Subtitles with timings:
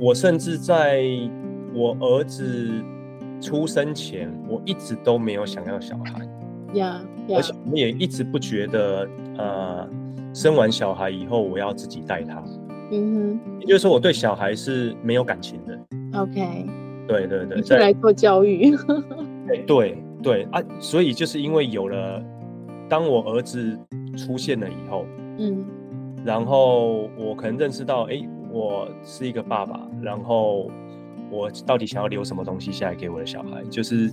[0.00, 1.04] 我甚至在
[1.74, 2.70] 我儿子
[3.38, 6.24] 出生前，我一直都没有想要小孩。
[6.72, 7.36] 呀，yeah, yeah.
[7.36, 9.86] 而且我也一直不觉得，呃，
[10.32, 12.42] 生完小孩以后我要自己带他。
[12.92, 15.78] 嗯哼，也就是说，我对小孩是没有感情的。
[16.18, 16.66] OK，
[17.06, 18.74] 对对对，是来做教育。
[19.46, 22.24] 对对对啊，所以就是因为有了，
[22.88, 23.78] 当我儿子
[24.16, 25.04] 出现了以后，
[25.38, 25.62] 嗯，
[26.24, 28.20] 然后我可能认识到，哎，
[28.50, 30.70] 我是一个爸爸，然后
[31.30, 34.12] 我到底想要留什么东西下来给我的小孩，就是。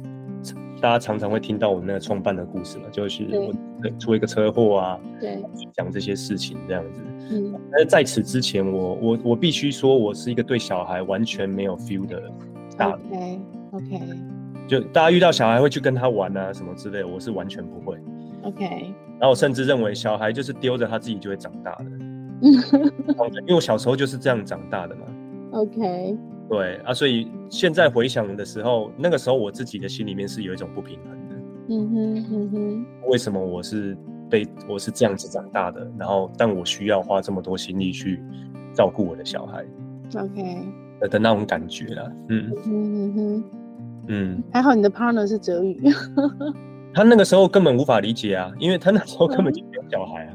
[0.80, 3.52] 大家常常会听到我那个创办的故事嘛，就是我
[3.98, 7.02] 出一个车祸啊，对，讲这些事情这样子。
[7.31, 12.22] 嗯，但是在此之前我，我我我必须说，我是一个对小孩完全没有 feel 的
[12.78, 13.00] 大人。
[13.09, 14.02] OK OK，
[14.67, 17.98] 就大家遇到小孩会去跟他玩啊什么之类的，我是完全不会。
[18.44, 18.66] OK，
[19.20, 21.86] 然后我甚至认为小孩就是丢着他自己就会长大的。
[22.41, 25.02] 因为我小时候就是这样长大的嘛。
[25.52, 26.18] OK。
[26.50, 31.36] 对啊，所以现在回想的时候，那个时候我自己的心里面是有一种不平衡的。
[31.70, 32.86] 嗯哼，嗯哼。
[33.09, 33.98] 为什么我是
[34.30, 35.86] 被我是这样子长大的？
[35.98, 38.23] 然后，但我需要花这么多心力去
[38.73, 39.66] 照顾我的小孩。
[40.16, 40.67] OK。
[41.09, 43.44] 的那种感觉啦，嗯嗯嗯哼，
[44.08, 44.44] 嗯。
[44.54, 45.80] 还好你的 partner 是哲宇。
[46.94, 50.33] 他那个时候根本无法理解啊，因为他那时候根本就没有小孩啊。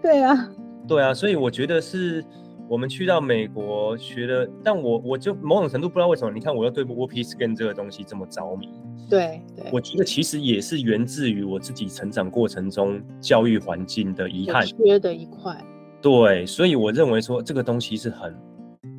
[0.00, 0.48] 对啊。
[0.86, 2.24] 对啊，所以我觉得是。
[2.68, 8.70] 我们去到美国学的，但我我就某种程度不知道为什么，你看我要对 WOPI Scan 这个东西这么着迷。
[9.10, 15.54] 对对，我觉得其实也是源自于我自己成长过程中教育环境的遗憾，缺的一块。
[16.00, 18.34] 对，所以我认为说这个东西是很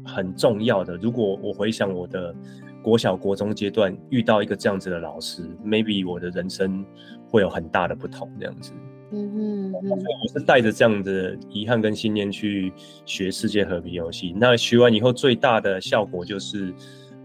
[0.05, 0.95] 很重要的。
[0.97, 2.35] 如果我回想我的
[2.83, 6.85] 国小、国中阶段遇到一个这样子的老师，maybe 我的人生
[7.27, 8.71] 会有很大的不同，这样子。
[9.15, 12.73] 嗯哼，嗯，我是带着这样的遗憾跟信念去
[13.05, 14.33] 学世界和平游戏。
[14.35, 16.73] 那学完以后，最大的效果就是，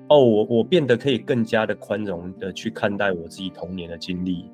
[0.08, 4.50] 哦，我我变得可以更加的宽容的去看待我自己童年的经历，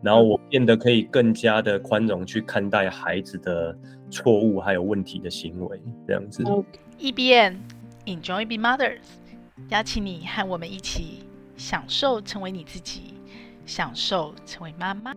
[0.00, 3.76] 然后我变得可以更加的宽容去看待孩子的
[4.08, 6.44] 错误还有问题的行为，这样子。
[7.00, 7.56] EBM
[8.06, 9.00] Enjoy Being Mothers，
[9.70, 11.24] 邀请你和我们一起
[11.56, 13.14] 享受成为你自己，
[13.64, 15.12] 享受成为妈妈。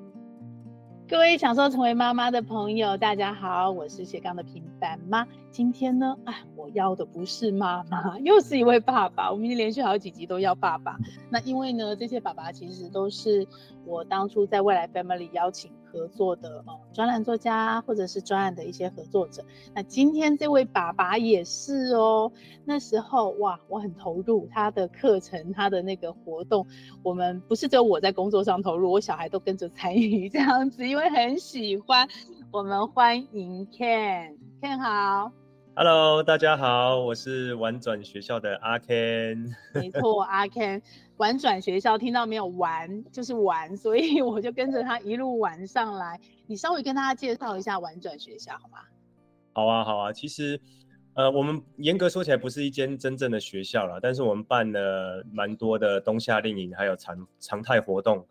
[1.09, 5.25] 各位享受成为妈妈的朋友，大家好，我是斜杠的平凡妈。
[5.49, 9.31] 今天呢，哎，我要的不是妈妈， 又是一位爸爸。
[9.31, 10.95] 我们已经连续好几集都要爸爸。
[11.27, 13.47] 那因为呢，这些爸爸其实都是
[13.85, 19.43] 我当初在未来 Family 邀请合作的呃专栏作家，或者是专案的一些合作者。
[19.73, 22.31] 那今天这位爸爸也是哦。
[22.65, 26.65] 那时候哇，我很投入他的课程，他的那个活动。
[27.03, 32.07] 我们不是只有我在工作上投入，我小孩都跟着参与这样子，因为很喜欢。
[32.51, 35.31] 我们欢迎 Ken，Ken 好。
[35.75, 39.53] Hello，大家好，我是玩转学校的阿 Ken。
[39.73, 40.81] 没错，阿 Ken，
[41.19, 42.45] 玩转学校听到没有？
[42.47, 46.17] 玩就是玩，所以 我就跟着他一路玩上来。
[46.47, 48.77] 你稍微跟大家介绍一下玩转学校好吗？
[49.51, 50.13] 好啊，好啊。
[50.13, 50.57] 其实，
[51.15, 58.25] 呃，我们严格说起来不是一间真正的学校啦，但是我们办了蛮多的冬夏令营，还有常常态活动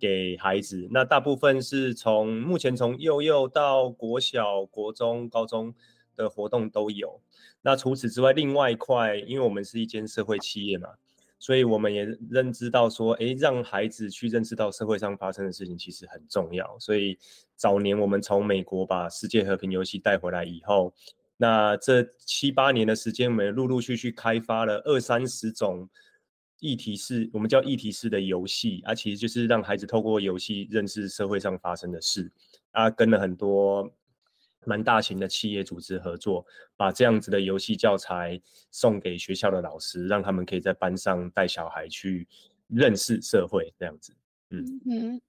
[0.00, 0.88] 给孩子。
[0.90, 5.72] 那大部分是从目前从幼幼到国小、国中、高中。
[6.14, 7.18] 的活动都有。
[7.62, 10.90] 那除此之外，另外一块，因为我们是一间社会企业嘛，
[11.42, 16.78] 所以我们也认知到说，诶，让孩子去认识到社会上发生的事情其实很重要。
[16.78, 17.18] 所以
[17.56, 20.94] 早年我们从美国把世界和平游戏带回来以后，
[21.36, 25.90] 那这七八年的时间，我们陆陆续续开发了二三十种
[26.60, 32.30] 议题式，我们叫议题式的游戏啊，其实就是让孩子透过游戏认识社会上发生的事
[32.70, 33.92] 啊，跟了很多。
[34.64, 36.44] 蛮大型的企业组织合作，
[36.76, 38.40] 把这样子的游戏教材
[38.70, 42.26] 送给学校的老师，让他们可以在班上带小孩去
[42.68, 44.14] 认识社会，这样子。
[44.50, 45.20] 嗯嗯。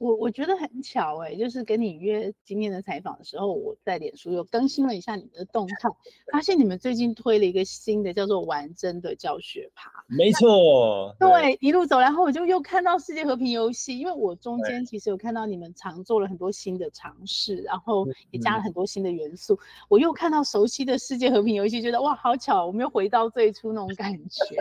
[0.00, 5.90] 我我觉得很巧哎、欸，就是跟你约今天的采访的时候，我在脸书又更新了一下你的动态，
[6.32, 9.90] 发现你们最近推了一个新的叫做“玩真”的教学趴。
[10.08, 19.58] 没错，对，对一路走，然后我就又看到世界和平游戏，因为我中间其实有看到你们常做了很多新的尝试，然后也加了很多新的元素，嗯、
[19.90, 24.56] 我又看到熟悉的世界和平游戏，觉得哇，好巧，我们又回到最初那种感觉。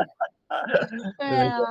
[1.18, 1.62] 对啊，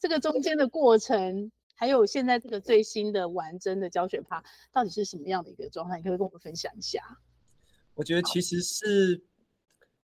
[0.00, 1.52] 这个中间的过程。
[1.78, 4.42] 还有现在这个最新的完整的教学趴，
[4.72, 5.98] 到底是什么样的一个状态？
[5.98, 7.00] 你可以跟我们分享一下。
[7.94, 9.22] 我觉得其实是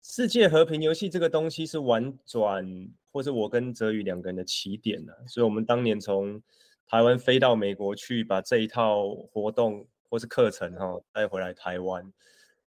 [0.02, 2.66] 世界和平游戏这个东西是玩转，
[3.12, 5.12] 或是我跟泽宇两个人的起点呢。
[5.28, 6.42] 所以我们当年从
[6.88, 12.12] 台湾飞到美国去，把这一套活动或是课程哈带回来台湾。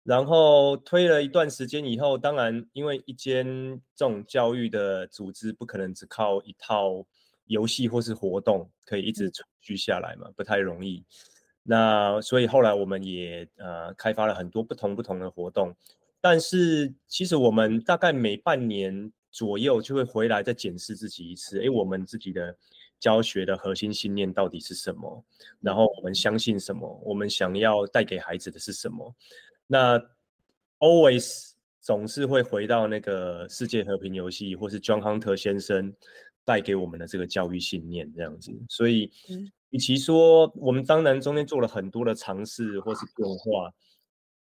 [0.01, 3.45] 然后推了一段时间以后，当然因为一间
[3.93, 7.05] 这种教育的组织不可能只靠一套
[7.47, 11.03] 游戏或是活动可以一直存续下来嘛，不太容易。
[11.63, 15.75] 那所以后来我们也呃开发了很多不同不同的活动，
[16.21, 22.55] 但是其实我们大概每半年左右就会回来再检视自己一次，诶，我们自己的
[22.99, 25.23] 教学的核心信念到底是什么？
[25.59, 27.01] 然后我们相信什么？
[27.03, 29.13] 我们想要带给孩子的是什么？
[29.67, 30.01] 那
[30.79, 31.51] always
[31.81, 35.93] 总是会回到那个世界和平游戏，或是 John Hunter 先生
[36.47, 39.11] 带给我们的这个教育信念这样子，所以。
[39.71, 43.69] 与其说我们当然中间做了很多的尝试，或是变化，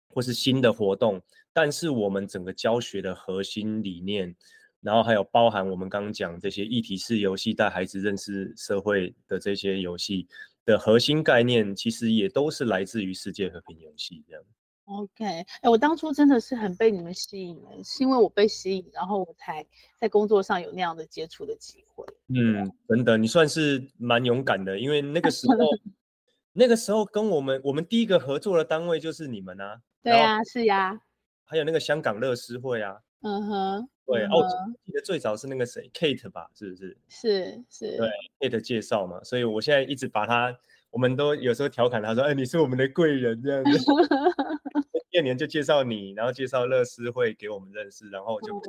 [0.09, 4.35] 或是新的活动，但是我们整个教学的核心理念，
[4.81, 10.27] 然后还有包含我们刚刚讲这些议题式游戏带孩子认识社会的这些游戏
[10.65, 14.43] 的核心概念，其实也都是来自于世界和平游戏这样。
[14.87, 19.65] OK，哎、欸，我当初真的是很被你们吸引了，是因为我被吸引，然后我才
[19.99, 22.05] 在工作上有那样的接触的机会。
[22.29, 25.57] 嗯，真的，你算是蛮勇敢的，因为那个时候，
[26.53, 29.81] 那个时候跟我们，我们第一个合作的单位就是你们啊。
[30.03, 31.01] 对啊，是呀。
[31.45, 32.99] 还有那个香港乐师会啊。
[33.23, 33.89] 嗯哼。
[34.07, 34.49] 对，哦，我
[34.85, 36.99] 记得最早是那个谁，Kate 吧，是不是？
[37.09, 37.97] 是是。
[37.97, 40.55] 对，Kate 介绍嘛，所以我现在一直把他。
[40.91, 43.71] 我们都有时候调侃他说：“哎，你是我们的贵人这样子。
[45.15, 48.61] ”第二年就介绍你，然后介绍乐师会给我们认识，然后就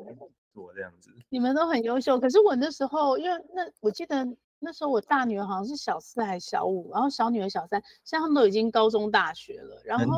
[0.53, 1.09] 做这样子。
[1.29, 4.23] 你们都很优秀，可是我那时候，因为那我记得
[4.59, 9.81] 那时候我大女儿好像是小四还是小五，然后小女儿小三，现在他们都已经高中大学了。
[9.83, 10.15] 然后，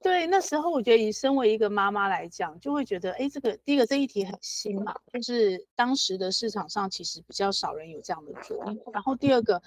[0.00, 8.56] 对，那时候我觉得以身为一个妈妈来讲，就会觉得，哎，这个第一个这一题很新嘛，就是当时的市场上其实比较少人有这样的做。
[8.90, 9.62] 然后第二个。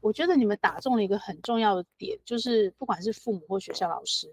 [0.00, 4.32] 我觉得你们打中了一个很重要的点，就是不管是父母或学校老师，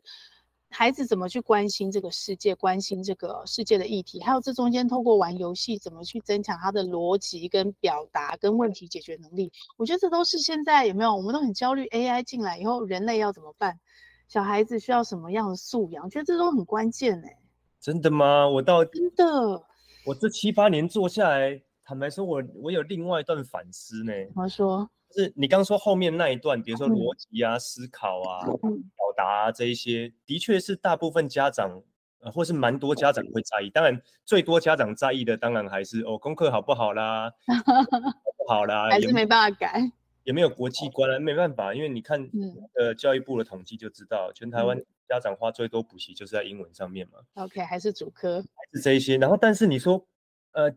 [0.77, 11.16] 孩子怎么去关心这个世界，关心这个世界的议题，还有这中间透过玩游戏怎么去增强他的逻辑跟表达跟问题解决能力，我觉得这都是现在有没有？
[11.16, 13.80] 我们都很焦虑，AI 进来以后人类要怎么办？
[14.27, 16.04] 小孩子需要什么样的素养？
[16.04, 17.38] 我觉得这都很关键哎。
[17.80, 18.45] 真的吗？
[18.45, 19.63] 我到真的，
[20.06, 24.12] 我这七八年做下来，坦白说我，我我有另外一段反思呢。
[24.28, 24.89] 怎么说？
[25.12, 31.81] 是你刚说后面那一段，比如说逻辑啊、嗯、思考啊、嗯、表达啊这一些，的确是大部分家长，
[32.19, 33.69] 呃，或是蛮多家长会在意。
[33.69, 37.54] 当然，最多家长在意的，当然还是哦，功课好不好啦，好
[38.38, 39.80] 不好啦，还是没办法改，
[40.24, 41.19] 也没有国际观啊？
[41.19, 42.30] 没办法，因为你看，
[42.74, 47.19] 呃，教育部的统计就知道，全台湾家长花最多补习就是在英文上面嘛。
[47.36, 49.18] OK，还是主科，还是这一些。
[49.18, 50.06] 然后，但是你说，
[50.52, 50.75] 呃。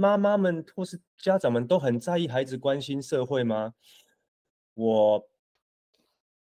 [0.00, 3.74] 妈妈们或是家长们都很在意孩子关心社会吗？
[4.72, 5.22] 我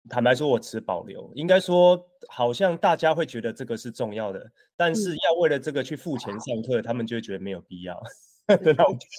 [0.10, 1.32] 坦白说，我持保留。
[1.36, 8.02] 应该说，好像大家会觉得这个是重要的，但是要为了这个去付钱上课，他们就会觉得没有必要。
[8.48, 8.58] 而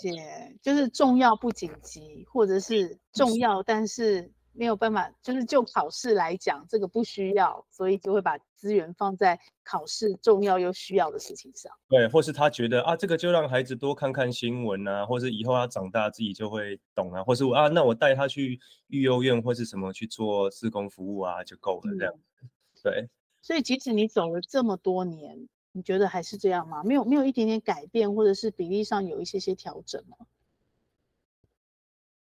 [0.03, 4.33] 且就是重要不紧急，或者是重要但是。
[4.57, 11.73] 没有办法，就是就考试来讲，这个不需要，所以就会把资源放在考试重要又需要的事情上。
[11.89, 22.15] 对，或是他觉得啊，这个就让孩子多看看新闻啊，或是以后他长大自己就会懂啊，或是我啊，那我带他去育幼院或是什么去做志工服务啊，就够了这样。
[22.15, 22.49] 嗯、
[22.83, 23.09] 对。
[23.43, 26.83] 所以即使你走了这么多年，你觉得还是这样吗？
[26.85, 30.17] 没有没有一点点改变，或者是比例上有一些些调整吗？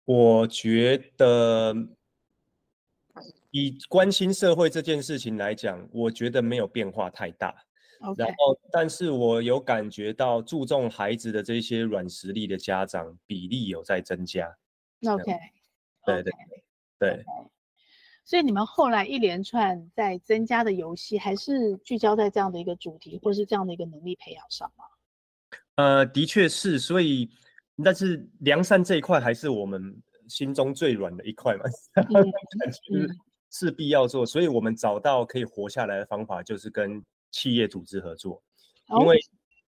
[0.04, 1.74] 我觉得。
[3.50, 7.54] 以关心社会这件事情来讲，我觉得没有变化太大。
[8.16, 14.46] 然后，但是我有感觉到注重孩子的这些软实力的家长比例有在增加。
[15.06, 15.24] OK，
[16.06, 16.32] 对对
[16.98, 17.10] 对。
[17.10, 17.24] Okay.
[18.24, 24.84] 所以你们后来一连串在增加的游戏，还是聚焦在这样的一个主题，或是这样的一个能力培养上吗？
[25.74, 26.78] 呃，的确是。
[26.78, 27.28] 所以，
[27.84, 31.64] 但是良善这一块还是我们心中最软的一块嘛。
[33.50, 38.42] 势必要做，所以我们找到可以活下来的方法，就是跟企业组织合作。
[39.00, 39.18] 因为，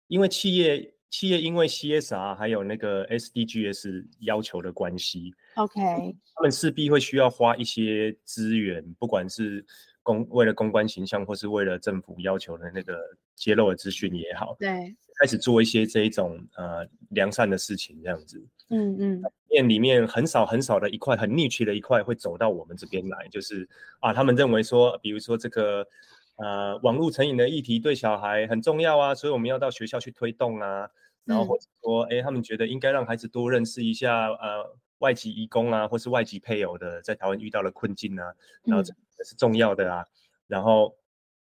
[0.08, 5.82] 因为企业企业因为 CSR 还有那个 SDGs 要求的关系，OK，
[6.36, 9.66] 他们势必会需要花一些资源，不管是
[10.04, 12.98] 公为了公关形象，或是为了政府要求的那个
[13.36, 18.46] 揭露的资讯也好，对，开始做一些这一种呃良善的事情，这样子。
[18.70, 23.68] 嗯嗯，面里面很少很少的一块，很 niche 的一块会走到我们这边来，就是
[24.00, 25.86] 啊，他们认为说，比如说这个
[26.38, 30.90] 呃网络成瘾的议题对小孩很重要啊，所以我们要到学校去推动啊，
[31.26, 38.34] 然后或者说，哎、嗯，他们觉得应该让孩子多认识一下呃外籍移工啊，或是外籍配偶的在台湾遇到了困境啊，
[38.64, 40.06] 然后这是重要的啊，
[40.46, 40.96] 然后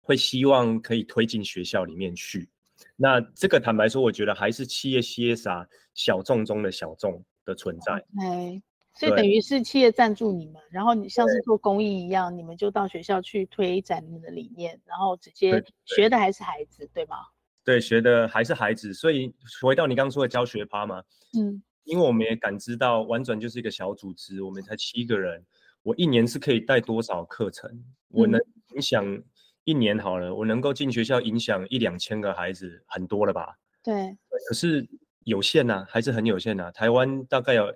[0.02, 2.48] 会希望可以推进学校里面去。
[2.96, 7.94] 那这个坦白说，我觉得还是企业 CSR 小众中的小众的存在。
[8.20, 8.62] 哎，
[8.94, 17.16] 所以等于是企业赞助你们，然后你像是做公益一样，你们就到学校去推展你们的理念，然后直接学的还是孩子，对吗？
[17.64, 18.94] 对，学的还是孩子。
[18.94, 21.02] 所以回到你刚刚说的教学趴嘛，
[21.36, 25.44] 嗯，因为我们也感知到玩转就是一个小组织，我们才七个人，
[25.82, 28.40] 我一年是可以带多少课程，我能
[28.74, 29.20] 影响。
[29.64, 33.56] 一年好了，我能够进学校影响一两千个孩子，很多了吧？
[33.82, 34.16] 对。
[34.48, 34.86] 可是
[35.24, 36.70] 有限呐、啊，还是很有限呐、啊。
[36.70, 37.74] 台湾大概有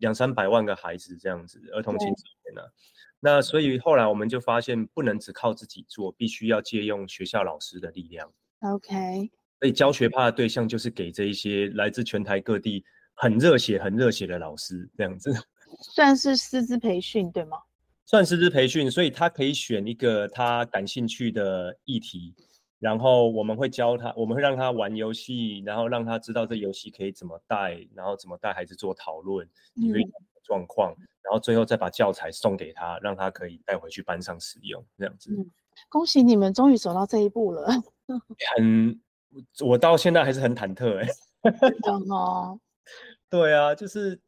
[0.00, 2.62] 两三百万个孩子这样子，儿童青少年呢。
[3.20, 8.30] 那所以后来我们就发现，不能只靠自己做，必须要借用学校老师的力量。
[8.60, 9.30] OK。
[9.60, 12.82] 所以教学趴的对象就是给这一些来自全台各地
[13.14, 15.32] 很热血、很热血的老师这样子。
[15.94, 17.58] 算是师资培训对吗？
[18.10, 22.34] 算师资培训，所以他可以选一个他感兴趣的议题，
[22.80, 30.04] 然后我们会教他，我们会让他玩游戏，然后让他知道这游戏可以怎么带，然后怎么带孩子做讨论，因为
[30.42, 35.30] 状况，然后最后再把教材送给他，让他可以带回去班上使用，这样子。
[35.32, 35.48] 嗯，
[35.88, 37.68] 恭喜你们终于走到这一步了。
[38.56, 39.00] 很，
[39.60, 41.52] 我到现在还是很忐忑哎、欸。
[41.60, 42.58] 真的哦。
[43.30, 44.20] 对啊，就是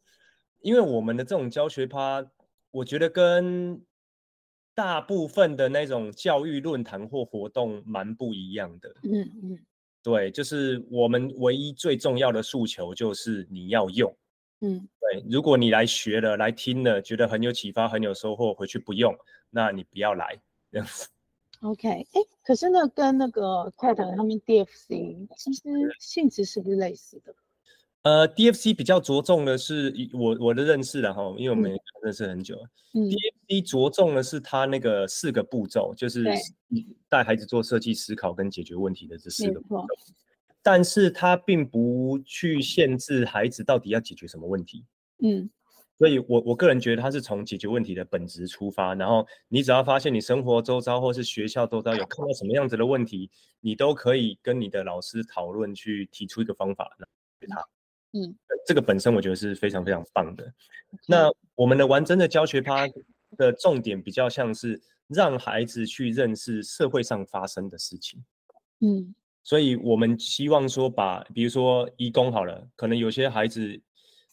[0.60, 2.24] 因为我们的这种教学趴。
[2.72, 3.80] 我觉得跟
[4.74, 8.88] 大部分的那种教育论坛或活动蛮不一样的。
[9.04, 9.58] 嗯嗯，
[10.02, 14.12] 对，就是我们唯一最重要的诉求就是你要用。
[14.62, 19.14] 嗯，对，如果你来学了、来听了，觉得很有启发、很有收获，回去不用，
[19.50, 21.08] 那你不要来这样子。
[21.60, 25.62] OK，哎，可是呢，跟那个 TED 他们 DFC 其实
[26.00, 27.34] 性质是不是类似的？
[28.02, 31.70] 呃，DFC 比较着重的是我我的认识然后，因为我们
[32.02, 32.56] 认识很久。
[32.94, 36.24] 嗯，DFC 着重的是它那个四个步骤，就是
[37.08, 39.86] 带孩子做设计思考跟解决问题的这四个步骤。
[40.64, 44.84] 但是它并不去限制孩子到底要解决什么问题。
[45.22, 45.48] 嗯，
[45.96, 53.30] 所以我我个人觉得它是从解决问题的本质出发，然后你只要发现你生活周遭或是学校周遭有看到什么样子的问题，
[53.60, 56.90] 你都可以跟你的老师讨论，去提出一个方法
[57.48, 57.64] 他。
[58.12, 58.34] 嗯，
[58.66, 60.52] 这个本身我觉得是非常非常棒的。
[61.06, 62.86] 那我们的完整的教学趴
[63.38, 68.22] 的重点比较像是让孩子去认识社会上发生的事情。
[68.80, 73.80] 嗯，所以我们希望说把，比如说移工好了，可能有些孩子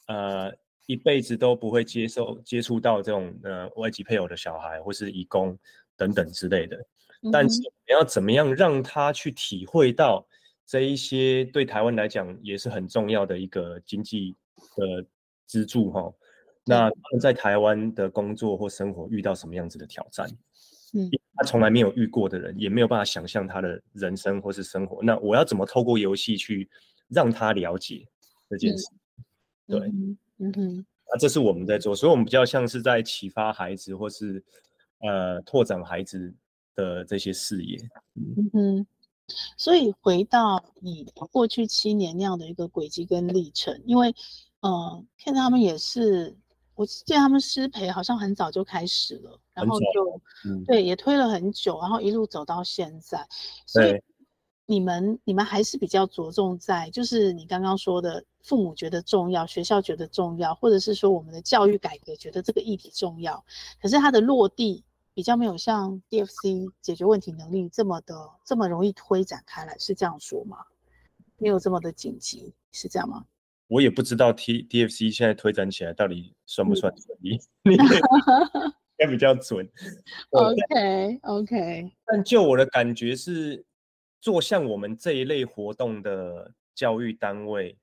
[0.07, 0.53] 呃
[0.85, 5.57] 一辈子都不会接受接触到这种呃外籍配偶的小孩或是移工
[5.95, 6.77] 等等之类的，
[7.31, 10.27] 但是你要怎么样让他去体会到？
[10.69, 14.35] 这一些对台湾来讲也是很重要的一个经济
[14.75, 15.03] 的
[15.47, 16.13] 支柱哈。
[16.63, 20.29] 那他们在台湾的工作或生活遇到什么样子的挑战？
[20.93, 25.01] 嗯，他从来没有遇过的人，也没有办法想象他的人生或是生活。
[25.01, 26.69] 那我要怎么透过游戏去
[27.07, 28.07] 让他了解
[28.47, 28.85] 这件事？
[29.65, 29.79] 对，
[30.37, 34.43] 嗯哼，那这是我们在做，所以我们比较像是在启发孩子或是
[34.99, 36.31] 呃拓展孩子
[36.75, 37.75] 的这些视野。
[38.13, 38.87] 嗯哼。
[39.57, 44.13] 所以回到你过去七年那样的一个轨迹跟历程，因为，
[44.61, 46.37] 呃，看他们也是，
[46.75, 53.27] 我记得他们师培好像很早就开始了，然后就，嗯、对，也推了很久，然后一路走到现在。
[53.65, 54.01] 所以
[54.65, 63.43] 你们你们还是比较着重在，就是你刚刚说的，父母觉得重要，学校觉得重要，或者是说我们的教育改革觉得这个议题重要，
[63.81, 64.83] 可是它的落地。
[65.19, 70.59] 比较没有像 DFC 解决问题能力这么的这么容易推展开来，是这样说吗？
[71.35, 73.25] 没有这么的紧急，是这样吗？
[73.67, 77.77] 我也不知道 T DFC 现在推展起来到底算不算顺利， 应
[78.97, 79.69] 该比较准。
[80.29, 81.91] OK OK。
[82.05, 83.65] 但就我的感觉是，
[84.21, 87.77] 做像我们这一类活动的教育单位，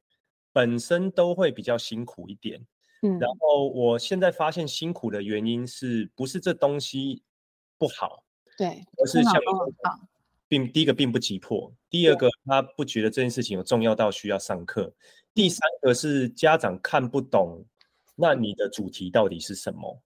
[0.55, 2.67] 本身都会比较辛苦一点。
[3.03, 7.23] 嗯，然后我现在发现辛苦的原因是不是这东西
[7.79, 8.23] 不好？
[8.57, 9.33] 对，而是像
[10.49, 14.93] 并第一个并不急迫，第二个他不觉得这件事情有重要到需要上课，
[15.35, 17.65] 第三个是家长看不懂，
[18.15, 20.01] 那你的主题到底是什么？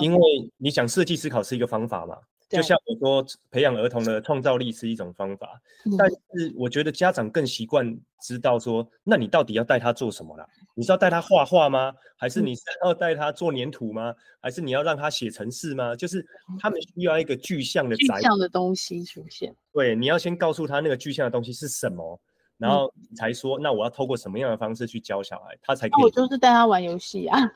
[0.00, 2.18] 因为你讲设计思考是一个方法嘛。
[2.48, 5.60] 就像我说，培养儿童的创造力是一种方法，
[5.98, 10.48] 但是我觉得家长更习惯知道说，那你到底要带他做什么啦？
[10.74, 11.92] 你是要带他画画吗？
[12.16, 14.14] 还是你是要带他做粘土吗？
[14.40, 15.94] 还是你要让他写程式吗？
[15.94, 16.26] 就是
[16.58, 19.54] 他们需要一个具象的、具象的东西出现。
[19.72, 22.18] 对，你要先告诉他那个具象的东西是什么。
[22.58, 26.02] 然后才说，那我要透过什么样的方式去教小孩，他才可以。
[26.02, 27.38] 我就是带他玩游戏啊。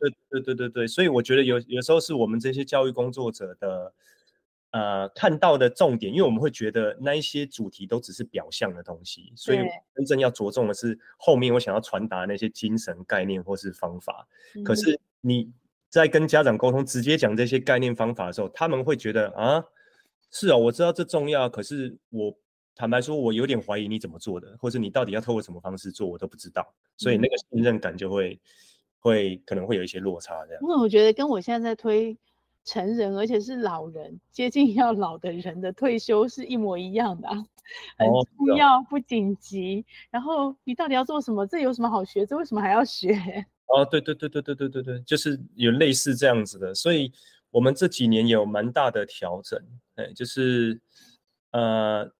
[0.00, 3.92] 对对对对对，所以我觉得有有时候是我们这些教育工作者的
[4.70, 9.58] 呃看到的重点，因为我们会觉得那一些主题都只是表象的东西，所以
[9.96, 14.28] 真正要着重的是后面我想要传达那些精神概念或是方法。
[14.54, 15.50] 嗯、可是你
[15.88, 19.64] 在跟家长沟通，直接讲这些概念方法的时候，他们会觉得啊，
[20.30, 22.36] 是哦，我知道这重要，可是我
[22.74, 28.38] 坦白说，我有点怀疑你怎么做的，或者你到底要透过什么方式做，我都不知道，所以那个信任感就会。
[29.06, 30.62] 会可能会有一些落差，这样。
[30.62, 32.16] 因为我觉得跟我现在在推
[32.64, 39.84] 成人，而且是老人接近要老的人的退休是一模一样的，很重要不紧急。
[40.10, 41.46] 然后你到底要做什么？
[41.46, 42.24] 这有什么好学？
[42.24, 43.12] 这为什么还要学？
[43.68, 46.74] 哦，对对对对对对对对，就是有类似这样子的。
[46.74, 47.12] 所以
[47.50, 49.62] 我们这几年有蛮大的调整，
[49.96, 50.80] 哎，就是
[51.50, 52.10] 呃，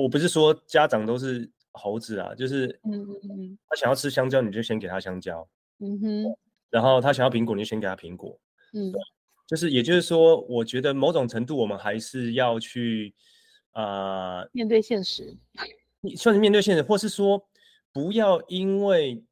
[0.00, 5.46] 我不是说家长都是猴子啊，就是嗯嗯嗯，他想要吃香蕉，你就先给他香蕉。
[5.78, 6.36] 嗯哼，
[6.70, 8.38] 然后他想要苹果，你就先给他苹果。
[8.72, 8.92] 嗯，
[9.46, 13.14] 就是也就是说，我觉得某种程度我们还是要去
[13.72, 15.36] 啊、呃、面对现实，
[16.00, 17.46] 你算是面对现实，或是说
[17.92, 19.22] 不要因为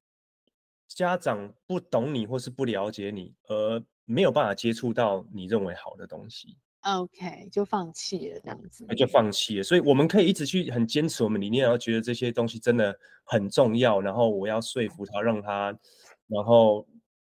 [0.88, 6.58] 家长不懂你或是不了解你而没有办法接触到你认为好的东西。
[6.82, 9.62] OK，就放弃了这样子，就放弃了。
[9.62, 15.76] 所以我们可以一直去很坚持我们理念，然后觉得这些东西真的很重要，然后我要说服他，让他。
[16.32, 16.87] 然后，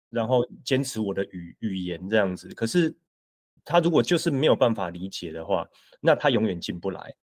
[0.10, 2.50] 然后坚持我的语语言这样子。
[2.50, 2.93] 可是
[3.63, 5.65] 他如果就是没有办法理解的话，
[6.01, 7.15] 那他永远进不来。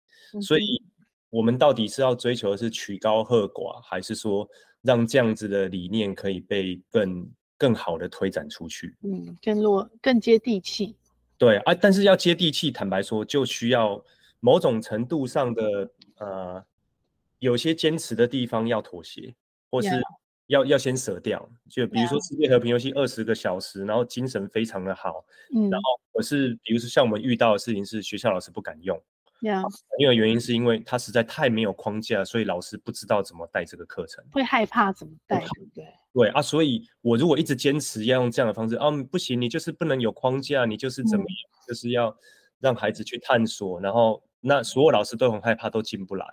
[0.41, 0.81] 所以，
[1.29, 4.47] 我们到底是要追求的是曲高和寡，还是说
[4.81, 8.95] 让这样子的理念可以被更更好的推展出去？
[9.01, 10.95] 嗯，更落更接地气。
[11.37, 14.03] 对啊，但是要接地气，坦白说，就需要
[14.39, 16.65] 某种程度上的呃，
[17.39, 19.33] 有些坚持的地方要妥协，
[19.69, 19.89] 或是。
[20.47, 28.97] 要要先舍掉，就比如说世界和平游戏二十个小时然后精神非常的好，嗯，然后可是比如说像我们遇到的事情是学校老师不敢用.
[29.99, 35.85] 因为原因是因为他实在太没有框架，所以老师不知道怎么带这个课程，会害怕怎么带，对不对？
[36.13, 42.15] 对啊，所以我如果一直坚持要用这样的方式，哦，不行，你就是不能有框架，你就是怎么样，嗯、就是要
[42.59, 46.25] 让孩子去探索，然后那所有老师都很害怕，都进不来。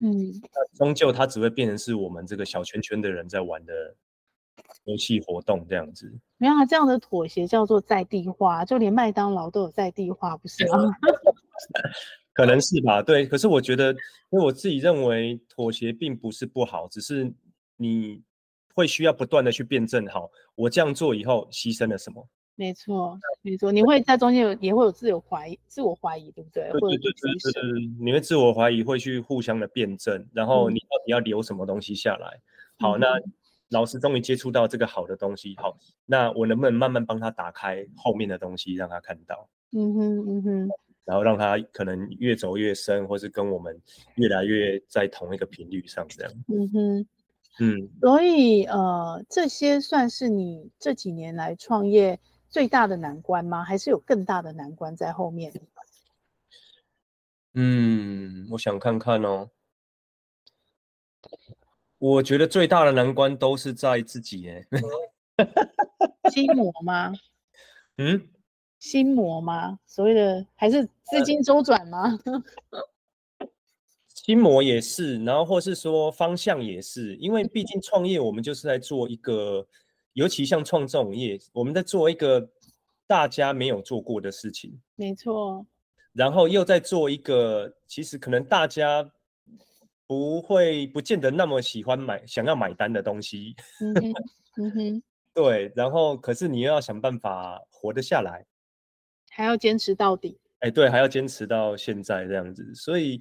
[0.00, 3.72] 嗯，那终究他只会变成是我们这个小圈圈的人在玩的
[4.84, 6.12] 游戏活动这样子。
[6.38, 10.78] 没有啊，这样的妥协叫做在地化，就连麦当劳都有在地化，不是吗？
[12.40, 13.26] 可能是吧，对。
[13.26, 13.92] 可是我觉得，
[14.30, 17.30] 因为我自己认为妥协并不是不好，只是
[17.76, 18.22] 你
[18.74, 22.26] 会需要不断的去辩证，好，我这样做以后牺牲了什么？
[22.56, 26.70] 没错，没错，你会在中间有也会有自我怀疑，自我怀疑，对不对？
[26.72, 32.38] 对对对对对，你会自我怀疑，会去互相的辩证，然后你到底要留什么东西下来？
[32.78, 33.06] 嗯、好，那
[33.70, 39.48] 老师终于接触到这个好的东西，好，那我能不能慢慢帮他打开后面的东西，让他看到？
[39.72, 40.68] 嗯哼嗯哼，
[41.10, 43.76] 然后让他可能越走越深，或是跟我们
[44.14, 46.32] 越来越在同一个频率上，这样。
[46.46, 47.06] 嗯哼，
[47.58, 52.16] 嗯，所以呃，这些算是你这几年来创业。
[52.48, 53.64] 最大的难关吗？
[53.64, 55.52] 还是有更大的难关在后面？
[57.54, 59.50] 嗯，我想看看哦。
[61.98, 64.66] 我觉得最大的难关都是在自己耶。
[66.32, 67.12] 心魔吗？
[67.98, 68.28] 嗯，
[68.80, 69.78] 心魔吗？
[69.86, 72.18] 所谓的还是资金周转吗？
[74.08, 79.64] 心魔也是，然后或是说方向也是，因为毕竟创业，我们就是在做一个。
[80.14, 82.50] 尤其像创这种业，我们在做一个
[83.06, 85.64] 大家没有做过的事情，没错。
[86.12, 89.08] 然后又在做一个其实可能大家
[90.08, 93.54] 不会、不见得那么喜欢买、想要买单的东西。
[93.80, 94.12] 嗯哼，
[94.56, 95.02] 嗯 哼。
[95.32, 98.44] 对，然后可是你又要想办法活得下来，
[99.40, 100.36] 还要坚持到底。
[100.58, 102.74] 哎，对，还要坚持到现在这样子。
[102.74, 103.18] 所以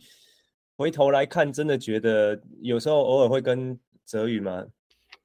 [0.75, 4.65] 回头来看，真的觉得有时候偶尔会跟泽宇嘛。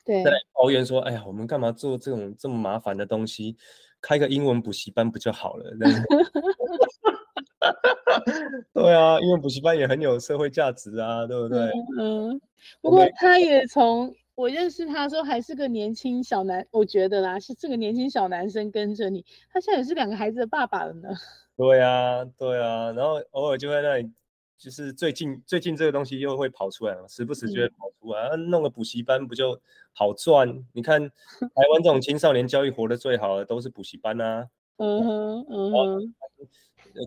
[0.04, 3.56] 对，在抱怨说：“哎呀，我们干嘛做这种这么麻烦的东西？
[4.00, 5.72] 开个英文补习班不就好了？”
[8.72, 11.58] 对啊，英文补习班也很有社会价值啊，对不对？
[11.98, 12.40] 嗯，嗯，
[12.80, 21.08] 不过他也从我认识他的时候还是个年轻小男，我觉得啦，是这个年轻小男生跟着你，他现在也是两个孩子的爸爸了呢。
[21.56, 24.10] 对啊，对啊，然后偶尔就在那里。
[24.56, 28.28] 就是最近最近这个东西又会跑出来了，时不时就会跑出来。
[28.30, 29.60] 嗯、弄个补习班不就
[29.92, 30.64] 好赚？
[30.72, 31.02] 你看
[31.38, 34.48] 台湾这种青少年教育活得最好的都是补习班啊。
[34.76, 36.14] 嗯哼，嗯哼。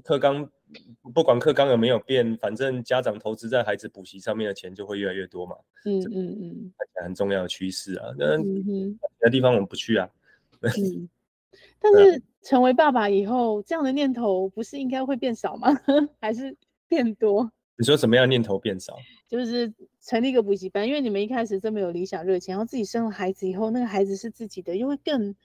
[0.03, 0.49] 课纲
[1.13, 5.55] 不管课纲有没有变，反正家长投资在孩子补习上面的钱就会越来越多嘛。
[5.85, 8.13] 嗯嗯嗯，看起来很重要的趋势啊。
[8.17, 10.09] 那其他地方我们不去啊。
[10.61, 11.07] 嗯，
[11.79, 15.69] 但是成为爸爸以后，这样的念头不是应该会变少吗？
[16.19, 16.55] 还是
[16.87, 17.51] 变多？
[17.79, 18.97] 你说什么样念头变少？
[19.29, 19.71] 就是
[20.01, 25.35] 成立一个补习班，因为你们一开始这么有理想热情，然后自己生了孩子以后，那个孩子是自己的，又会更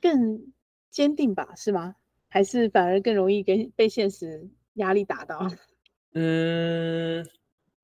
[0.00, 0.52] 更
[0.90, 1.54] 坚定吧？
[1.56, 1.94] 是吗？
[2.28, 5.48] 还是反而更容易跟被现实压力打到？
[6.14, 7.26] 嗯，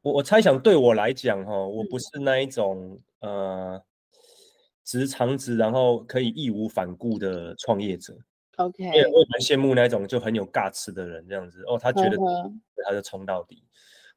[0.02, 3.83] 我我猜想对我来讲，哈，我不是那一种、嗯、呃
[4.85, 8.16] 直肠子，然后可以义无反顾的创业者。
[8.57, 12.16] OK，因为我蛮羡慕那种就很有 guts 的人，这样子哦，他觉得
[12.85, 13.57] 他就冲到底。
[13.57, 13.61] Uh.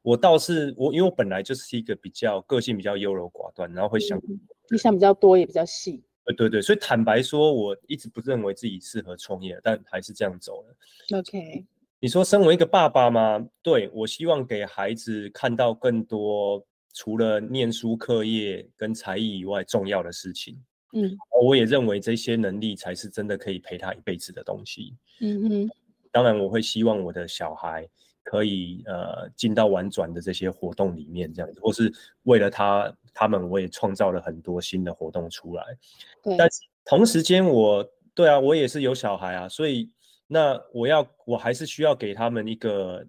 [0.04, 6.04] 我倒是我，因为我本来就是一个比较个性比较优柔寡断，然后会想，嗯、你想比较多也比较细。
[6.28, 11.18] 对对对，所以坦白说，我一直不认为自己适合创业，但还是这样走了。
[11.18, 11.66] OK，
[12.00, 13.48] 你说身为一个爸爸吗？
[13.62, 20.62] 对，我希望给孩子看到更多除了念书、课业跟才艺以外重要的事情。
[20.94, 24.96] 嗯，我也认为这些能力才是真的可以陪他一辈子的东西。
[25.22, 25.70] 嗯哼，
[26.12, 27.88] 当然我会希望我的小孩
[28.30, 31.90] 可以呃进到玩转的这些活动里面，这样子，或是
[32.24, 35.64] 为了他他们，我也创造了很多新的活动出来。
[36.22, 39.90] 对，但是同时间我对啊，我也是有小孩啊，所以
[40.28, 43.06] 那我要我还是需要给他们一个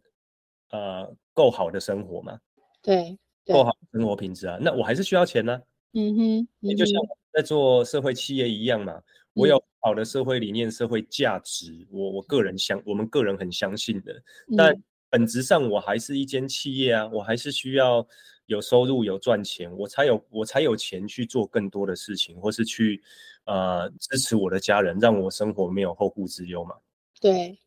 [0.70, 2.38] 呃够好的生活嘛。
[2.80, 5.62] 对，够好的生活品质啊，那我还是需要钱呢、啊。
[5.94, 7.00] 嗯哼，也就像。
[7.30, 9.00] 在做社会企业一样嘛，
[9.34, 14.20] 我有好的社会理念、社会价值，我我个人相，我们个人很相信的。
[14.56, 14.74] 但
[15.10, 18.06] 本质上我还是一间企业啊，我还是需要
[18.46, 23.02] 有收入、有赚钱，我才有我才有钱去做更多的事情，或是去
[23.44, 26.74] 呃支持我的家人，让我生活没有后顾之忧嘛。
[27.20, 27.58] 对，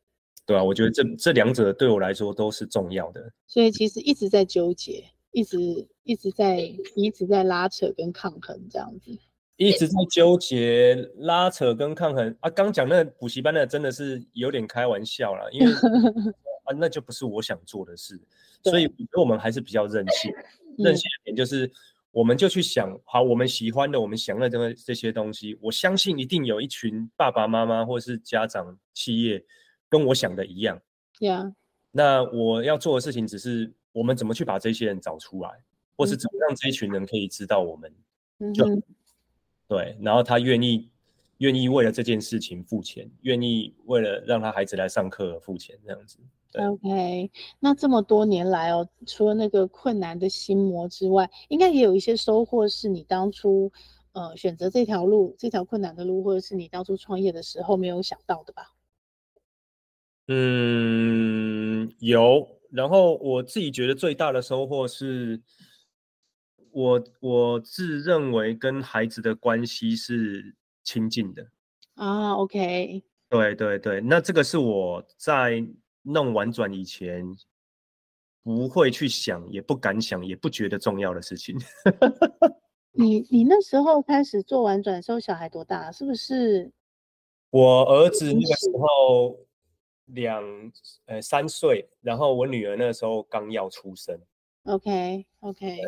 [0.45, 3.31] 对啊，我觉得这这两者对我来说都是重要的。
[3.47, 5.57] 所以其实一直在纠结，一直
[6.03, 6.59] 一直在
[6.95, 9.11] 一直在拉扯跟抗衡这样子。
[9.57, 12.49] 一直在纠结、拉扯跟抗衡啊！
[12.49, 15.67] 刚讲那个补习班的真的是有点开玩笑了，因为
[16.71, 18.19] 啊，那就不是我想做的事，
[18.63, 20.31] 所以我觉得我们还是比较任性。
[20.77, 21.69] 任性一点就是，
[22.11, 29.43] 我们就去想，好，我们喜欢的、我们想的这个这些东西，我相信一定有一群爸爸妈妈或是家长、企业
[29.89, 30.81] 跟我想的一样。
[31.19, 31.53] Yeah.
[31.91, 35.49] 那我要做的事情只是，我们怎么去把这些人找出来，
[35.97, 37.93] 或是怎么让这一群人可以知道我们
[38.53, 38.65] 就。
[39.67, 40.89] 对，然后他愿意
[41.39, 46.17] 愿意为了这件事情付钱，愿意为了让他孩子来上课付钱，这样子。
[46.53, 53.71] OK，那这么多年来哦，除了那个困难的心魔之外，应该也有一些收获，是你当初
[54.13, 58.73] 呃选择这条路，这条困难的路，或者是你当初创业的时候没有想到的吧？
[60.27, 62.47] 嗯，有。
[62.71, 65.41] 然后我自己觉得最大的收获是。
[66.73, 71.45] 我我自认为跟孩子的关系是亲近的
[71.95, 75.61] 啊，OK，对对对，那这个是我在
[76.03, 77.25] 弄玩转以前
[78.43, 81.55] 不会去想，也不敢想，也不觉得重要的事情。
[82.93, 85.91] 你你那时候开始做玩转的时候，小孩多大？
[85.91, 86.71] 是不是？
[87.49, 89.37] 我儿子那个时候
[90.05, 90.43] 两
[91.05, 94.19] 呃三岁，然后我女儿那个时候刚要出生。
[94.63, 95.79] OK OK。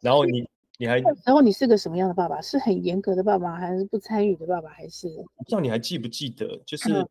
[0.00, 0.48] 然后你
[0.78, 2.40] 你还，然后你是个什么样的爸爸？
[2.40, 4.70] 是很严格的爸爸，还是不参与的爸爸？
[4.70, 6.56] 还是不知道你还记不记得？
[6.64, 7.06] 就是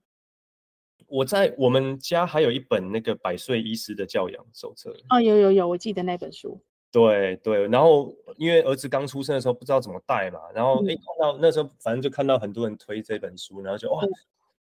[1.10, 4.96] 我在我们家还有一本那个百岁医师的教养手册。
[5.10, 6.62] 哦，有有有，我记得那本书。
[6.92, 14.10] 对对，然后因为儿子刚出生的时候不知道怎么带嘛，然后哎、嗯、看到那时候反正就看到很多人推这本书，然后就哇，嗯、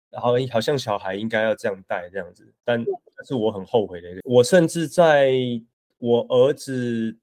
[0.09, 2.83] 然后好像小孩应该要这样带这样子，但
[3.25, 5.33] 是我很后悔的一个，我甚至在
[5.97, 7.17] 我儿子。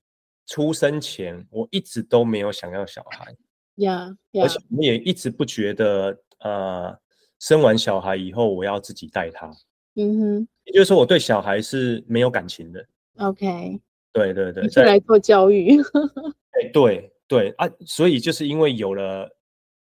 [0.49, 3.35] 出生前，我一直都没有想要小孩，
[3.79, 4.43] 呀，yeah, yeah.
[4.45, 6.97] 而且我也一直不觉得，呃，
[7.39, 9.47] 生完小孩以后我要自己带他，
[9.95, 10.47] 嗯哼、mm，hmm.
[10.65, 12.87] 也就是说我对小孩是没有感情的
[13.19, 13.81] ，OK，
[14.13, 15.77] 对对对，再来做教育，
[16.61, 19.31] 哎对对啊，所以就是因为有了，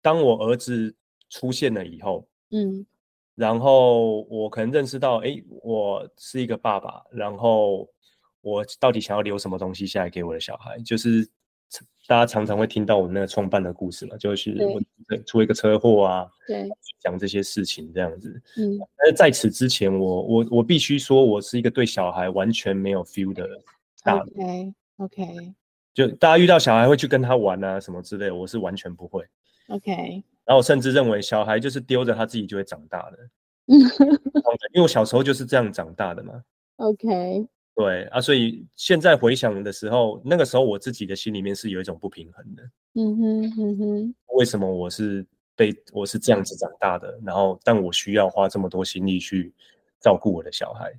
[0.00, 0.94] 当我儿子
[1.30, 2.86] 出现了以后，嗯、mm，hmm.
[3.34, 7.88] 然后我可能认识到，哎，我是一个爸爸，然后。
[8.46, 10.78] 我到底想要留什么东西下来给我的小孩？
[10.80, 11.26] 就是
[12.06, 14.80] 大家常常会听到我那个创办的故事嘛，就是我
[15.24, 16.68] 出一个车祸啊，对，
[17.00, 18.40] 讲这些事情这样子。
[18.58, 23.48] 嗯，但是在此之前我，我我我必须说，我是一个对小孩完全没有 feel 的
[24.02, 24.24] 大人。
[24.26, 25.54] OK OK，
[25.94, 29.24] 就大家遇到小孩会去跟他玩啊什么之类的，我是完全不会。
[29.68, 33.18] OK，然后我甚至认为小孩就是丢着他自己就会长大的。
[33.68, 33.80] 嗯，
[34.74, 36.42] 因为我小时候就是这样长大的嘛。
[36.76, 37.48] OK。
[37.76, 42.62] 对啊，所以现在回想的时候，那个时候我自己的心里面是有一种不平衡的。
[42.94, 44.14] 嗯哼，嗯哼。
[44.36, 49.52] 为什么我是被我是这样子长大的，然后但我需要花这么多心力去
[50.00, 50.92] 照顾我的小孩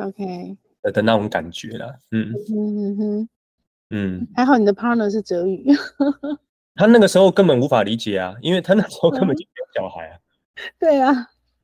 [0.00, 3.28] ，OK 的那种感觉啦，嗯哼嗯哼，
[3.90, 5.66] 嗯，还好你的 partner 是哲宇，
[6.76, 10.18] 他那个时候根本无法理解啊，因为他那时候根本就没有小孩啊，
[10.78, 11.12] 对啊，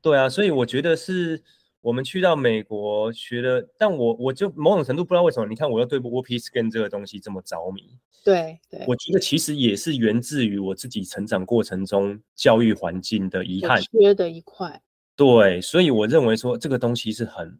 [0.01, 1.41] 对啊，所以我觉得是。
[1.81, 7.97] 我们去到美国学的，但我我就某种程度不知道为什么，你看我又对 WOPI Scan 这个东西这么着迷。
[8.25, 14.81] 对对，我觉得其实也是源自于我自己成长过程中教育环境的遗憾，缺的一块。
[15.15, 17.57] 对，所以我认为说这个东西是很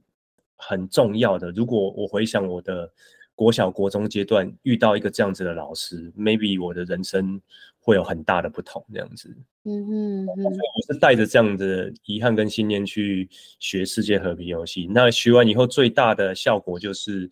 [0.58, 1.52] 很重要的。
[1.52, 2.92] 如果我回想我的
[3.38, 7.40] 国小、国中阶段遇到一个这样子的老师，maybe 我的人生
[7.80, 9.30] 会有很大的不同，这样子。
[9.64, 14.90] 嗯哼，嗯哼，我是带着这样的遗憾跟信念去学世界和平游戏。
[14.90, 17.30] 那学完以后，最大的效果就是，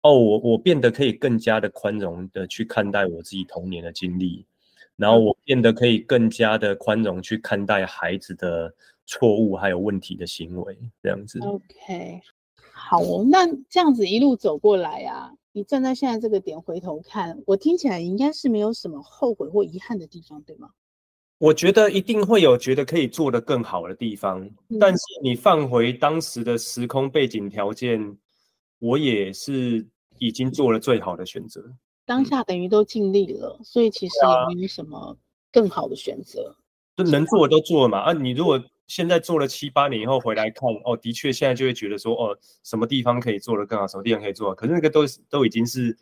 [0.00, 4.46] 哦，我我变得可以更加的宽容的去看待我自己童年的经历，
[4.96, 11.38] 然后我变得可以更加的宽容去看待孩子的错误还有问题的行为，这样子。
[11.40, 12.22] OK，
[12.72, 20.70] 好哦，那这样子一路走过来啊，你站在现在这个点回头看，我听起来应该是没有什么后悔或遗憾的地方，对吗？
[21.38, 28.16] 我觉得一定会有觉得可以做得更好的地方，嗯、但是你放回当时的时空背景条件，
[28.78, 29.86] 我也是
[30.18, 31.62] 已经做了最好的选择。
[32.06, 35.16] 当下等于都尽力了，嗯、所以其实也没有什么
[35.50, 36.56] 更好的选择。
[36.96, 37.98] 就能做的都做了嘛。
[37.98, 38.62] 啊，你如果
[38.94, 45.00] 现在做了七八年以后回来看，哦，的确现在就会觉得说，哦，什么地方可以做得更好，什么地方可以做，可是那个都
[45.30, 45.96] 都已经是。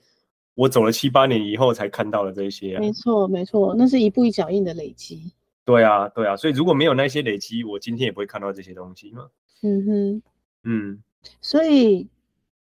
[0.57, 5.33] 我走了七八年以后才看到的这些啊，没错没错，那是一步一脚印的累积。
[5.65, 9.31] 对啊对啊，所以如果没有那些累积，我今天也不会看到这些东西嘛。
[9.63, 10.23] 嗯哼，
[10.65, 11.03] 嗯，
[11.41, 12.09] 所以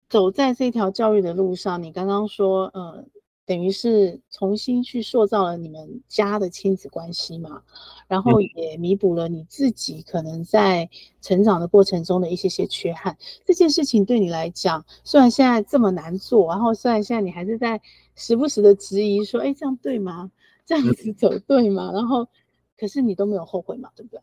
[0.07, 3.03] 走在这条教育的路上，你刚刚说，呃。
[3.51, 7.63] 等于是重新去塑造了你们家的亲子关系嘛，
[8.07, 10.89] 然后也弥补了你自己可能在
[11.21, 13.17] 成长的过程中的一些些缺憾。
[13.43, 17.81] 这件事情对你来讲，虽然现在这么难做，然后虽然现在你还是在
[18.15, 20.31] 时不时的质疑说，哎，这样对吗？
[20.65, 21.91] 这样子走对吗？
[21.91, 22.29] 然后，
[22.77, 24.21] 可是你都没有后悔嘛，对不对？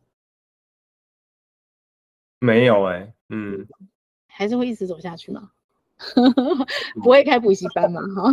[2.38, 3.66] 没有哎、欸，嗯，
[4.26, 5.50] 还是会一直走下去吗？
[7.02, 8.00] 不会开补习班嘛？
[8.14, 8.32] 哈。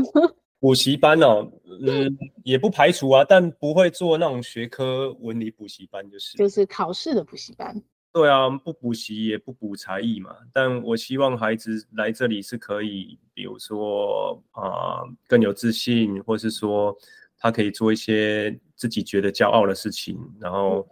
[0.59, 1.51] 补习班哦，
[1.85, 7.83] 嗯，也不排除啊，但不会做那种学科文理补习班，就是就是考试的补习班。
[8.11, 10.33] 对啊，不补习也不补才艺嘛。
[10.53, 16.97] 但我希望孩子来这里是可以，比如说啊、呃，更有自信，或是说
[17.37, 20.87] 他可以做一些自己觉得骄傲的事情，然后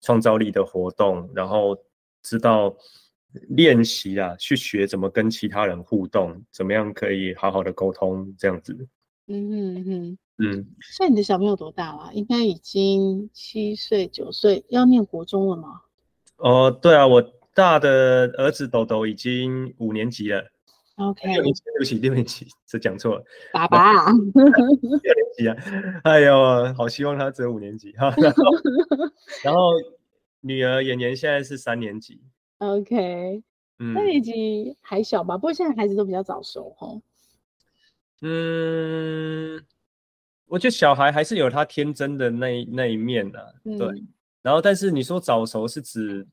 [0.00, 1.76] 创造力的活动，然后
[2.22, 2.74] 知道
[3.48, 8.88] 练习啊，去学怎么跟其他人互动，怎么样可以好好的沟通，这样子。
[9.28, 12.10] 嗯哼哼，嗯，现在你的小朋友多大了？
[12.14, 15.82] 应该已经七岁九岁，要念国中了吗？
[16.38, 17.22] 哦，对啊，我
[17.54, 20.44] 大的儿子豆豆已经五年级了。
[20.96, 23.24] OK，六年级，对不起，六年级，这讲错了。
[23.52, 25.56] 爸 爸，六年级啊！
[26.04, 28.12] 哎呦，好希望他只有五年级哈。
[28.16, 28.42] 然后，
[29.44, 29.60] 然后
[30.40, 32.20] 女儿妍妍现在是三年级。
[32.58, 33.42] OK，
[33.94, 35.36] 三年级还小吧？
[35.36, 36.88] 不过现在孩子都比较早熟哈。
[38.22, 39.64] 嗯，
[40.46, 44.04] 我觉得小孩还是有他天真的那那一面的，啊，嗯，对。
[44.42, 46.26] 然后，但是你说早熟是指，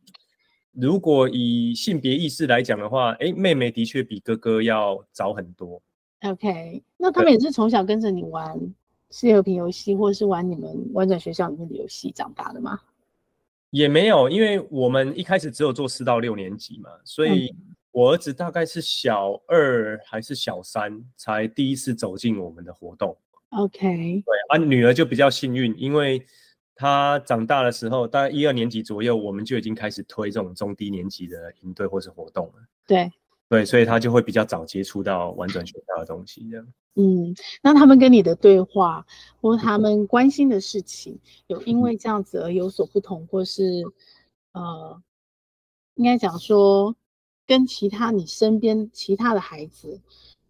[0.71, 5.81] 如果以性别意识来讲的话，哎，妹妹的确比哥哥要早很多。
[6.21, 8.59] OK，那他们也是从小跟着你玩
[9.11, 12.79] 世界和平游戏，或者是玩你们玩转学校里面的游戏长大的吗？
[13.69, 17.47] 也没有，因为我们一开始只有做四到六年级嘛，所以。
[17.49, 23.17] 嗯我儿子大概是小二还是小三才第一次走进我们的活动。
[23.51, 26.21] OK，对啊，女儿就比较幸运，因为
[26.75, 32.53] 她长大的时候，大概一二年级左右，我们就已经开始推这种中低年级的营队或是活动了。
[32.85, 33.09] 对，
[33.47, 36.67] 对，所以她就会比较早接触到玩转学校的东西，这样。
[36.95, 39.05] 嗯，那他们跟你的对话
[39.39, 43.85] 或他们关心的事情，有因为这样子而有所不同，或是
[44.51, 45.01] 呃，
[45.93, 46.93] 应该讲说。
[47.45, 49.99] 跟其他你身边其他的孩子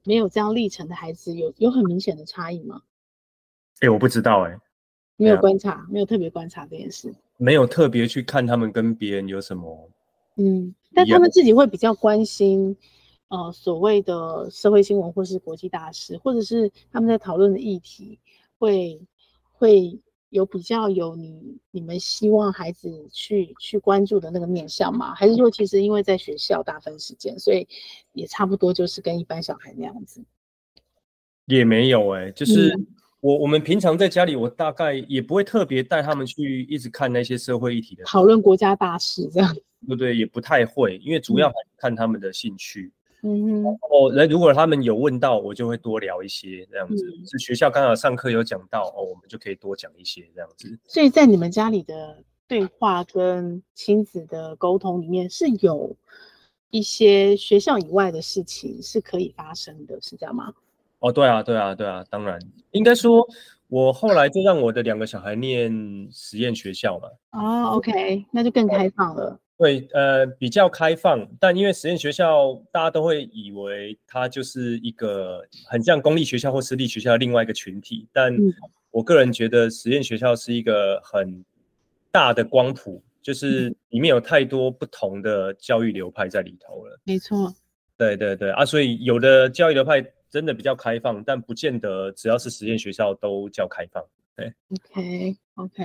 [0.03, 2.81] 没有这样历程的孩子有有很明显的差异吗？
[3.79, 4.59] 哎、欸，我不知道哎、欸，
[5.17, 9.89] 没有观察，没有特别观察这件事，没有特别去看他们跟别人有什么，
[10.37, 12.75] 嗯，但他们自己会比较关心，
[13.27, 18.19] 呃，所谓的社会新闻或是国际大事，或者是他们在讨论的议题
[18.57, 19.01] 会
[19.51, 19.99] 会。
[20.35, 25.15] 有比较有你你们希望孩子去去关注的那个面向吗？
[25.15, 27.65] 还是说其实因为在学校大分时间，所以
[28.11, 30.21] 也差不多就是跟一般小孩那样子？
[31.45, 32.77] 也没有哎、欸，就是
[33.21, 40.17] 我我们平常在家里，我大概也不会特别带他们去一直看那些社会议题的讨论国家大事这样，对不对？
[40.17, 42.91] 也不太会，因为主要还是看他们的兴趣。
[43.23, 43.65] 嗯哼。
[43.65, 47.05] 哦，那如果他们有问到，我就会多聊一些这样子。
[47.05, 50.77] 嗯、是学校刚好上课有讲到，哦，我们就可以多讲一些这样子。
[50.87, 55.95] 所以在你们家里的对话跟亲子的沟通里面，是有
[56.69, 60.53] 一些学校以外的事情是可以发生的，是这样吗？
[60.99, 62.39] 哦，对啊，对啊，对啊，当然，
[62.71, 63.27] 应该说，
[63.67, 65.71] 我后来就让我的两个小孩念
[66.11, 67.09] 实验学校嘛。
[67.31, 69.39] 哦，OK，那就更开放了。
[69.57, 78.35] 对，呃，比较开放，但因为实验学校，大家都会以为它就是一个很像公立学校或私立学校的另外一个群体，但
[78.91, 81.43] 我个人觉得实验学校是一个很
[82.11, 86.99] 大的光谱，就是里面有太多不同的教育流派在里头了。
[87.03, 87.53] 没错。
[87.97, 90.05] 对对对啊，所以有的教育流派。
[90.27, 94.03] 真的比较开放，但不见得只要是实验学校都叫开放。
[94.35, 95.83] 对，OK OK，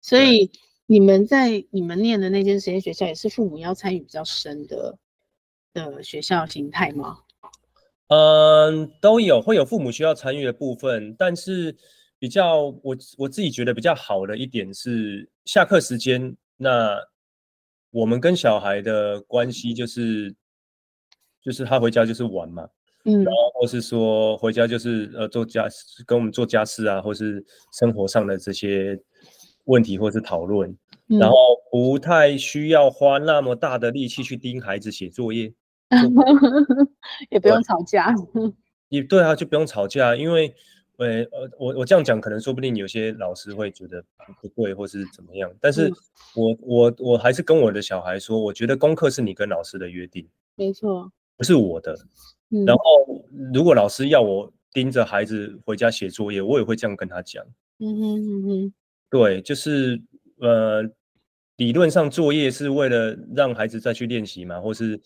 [0.00, 0.50] 所以
[0.86, 4.96] 你们在你们念的那间实验学校，也是父母要参与比较深的
[5.72, 7.18] 的学校形态吗？
[8.08, 11.74] 嗯，都有，会有父母需要参与的部分，但是
[12.20, 16.96] 比较我我自己觉得比较好的一点是，下课时间，那
[17.90, 20.32] 我们跟小孩的关系就是，
[21.42, 22.68] 就是他回家就是玩嘛。
[23.04, 25.66] 嗯，然后或是说回家就是呃做家
[26.06, 28.96] 跟我们做家事啊，或是生活上的这些
[29.66, 30.70] 问题或是讨论，
[31.08, 31.36] 嗯，然后
[31.70, 35.52] 不太需要花那么大的力气去盯孩子写作业，
[37.30, 38.12] 也不用吵架，
[38.88, 40.52] 也对啊，就不用吵架，因为
[40.96, 44.02] 呃呃我我这样讲可能说不定有些老师会觉得
[44.40, 45.92] 不对或是怎么样，但是
[46.34, 50.26] 我我我还是跟我的小孩说，我觉得功课是你跟老师的约定，
[50.56, 51.96] 没错，不是我的。
[52.64, 52.80] 然后，
[53.52, 57.44] 如果老师要我盯着孩子回家写作业，我也会这样跟他讲。
[57.80, 58.72] 嗯哼嗯哼，
[59.10, 60.00] 对，就是
[60.40, 60.82] 呃，
[61.56, 65.00] 理论上作业是为了让孩子再去练习嘛，或是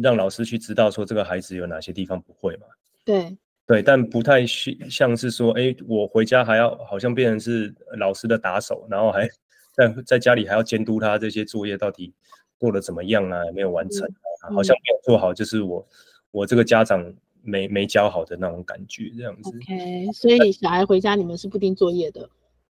[0.00, 2.66] 让老师去知道说这个孩子有哪些地方不会嘛。
[3.04, 9.28] 对对，但不太像是说，哎，我回家还要好像变成是老师的打手，然后还
[9.74, 12.12] 在在家里还要监督他这些作业到底
[12.58, 14.06] 做的怎么样啊，有没有完成
[14.42, 15.86] 啊，好像没有做好，就是我。
[16.30, 19.48] 我这个家长没没教好的那种感觉，这样子。
[19.48, 22.28] OK，所以小孩回家你们是不盯作业的？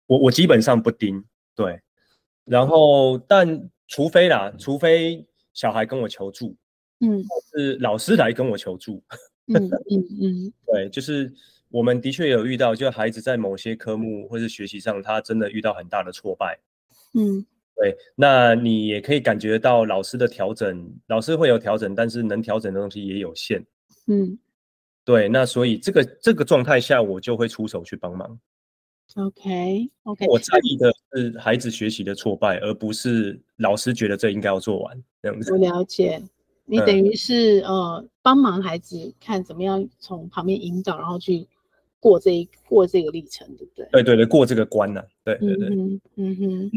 [0.09, 1.81] 我我基本上不盯，对。
[2.44, 6.57] 然后，但除非啦，除非小孩跟我求助，
[6.99, 9.01] 嗯，是老师来跟我求助。
[9.47, 9.73] 嗯嗯
[10.21, 11.33] 嗯，对，就是
[11.71, 16.59] 我们的确有遇到，就孩子在某些科目或是学习上，他真的遇到很大的挫败。
[17.14, 17.47] 嗯。
[17.81, 23.64] 对，那你也可以感觉到老师的调整，老师会有调整，但是能调整的东西也有限。
[24.09, 24.37] 嗯，
[25.05, 28.37] 对，那所以这个这个状态下，我就会出手去帮忙。
[29.16, 35.51] OK OK，我在意的是孩子学习的挫败，而不是老师觉得这应该要做完这样子。
[35.53, 36.23] 我了解，
[36.66, 41.49] 你等于是、嗯、呃帮忙孩子看怎么样从旁边引导，然后去
[41.99, 43.88] 过这一过这个历程，对不对？
[43.90, 45.07] 对对对，过这个关呢、啊？
[45.25, 46.01] 对对对，嗯哼。
[46.16, 46.71] 嗯哼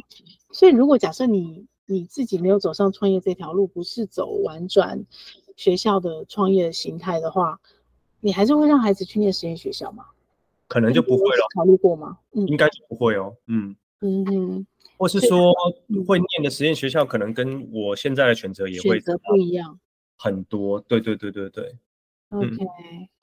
[0.52, 5.06] 所以，如果假设你你自己没有走上创业这条路，不是走玩转
[5.58, 7.60] 学校的创业形态的话，
[8.20, 10.06] 你还是会让孩子去念实验学校吗？
[10.72, 11.46] 可能就不会了。
[11.54, 12.18] 考虑过吗？
[12.32, 13.36] 嗯，应该就不会哦。
[13.48, 15.54] 嗯嗯嗯，或是说
[16.08, 19.78] 会念的实验学校，可能跟我现在的选择也会选择不一样
[20.18, 20.80] 很多。
[20.80, 21.76] 对对对对对。
[22.30, 22.56] OK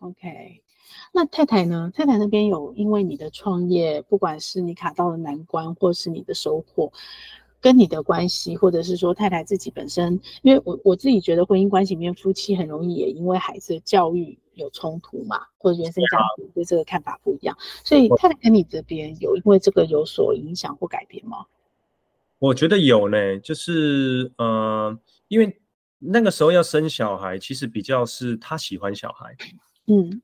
[0.00, 0.62] OK，
[1.14, 1.90] 那太太呢？
[1.94, 6.92] 太太那边有因为你的创业，不管是你卡到了难关，或是你的收获，
[7.58, 21.46] 跟你的关系，或者是说太太自己本身，因为我我自己觉得婚姻关系里面夫妻很容易也因为孩子的教育有冲突嘛，或者原生家庭对这个看法不一样，所以太太跟你这边有因为这个有所影响或改变吗？
[22.38, 25.58] 我觉得有呢，就是呃，因为。
[26.00, 29.36] 那个时候要生小孩，其实比较是他喜欢小孩，
[29.88, 30.22] 嗯，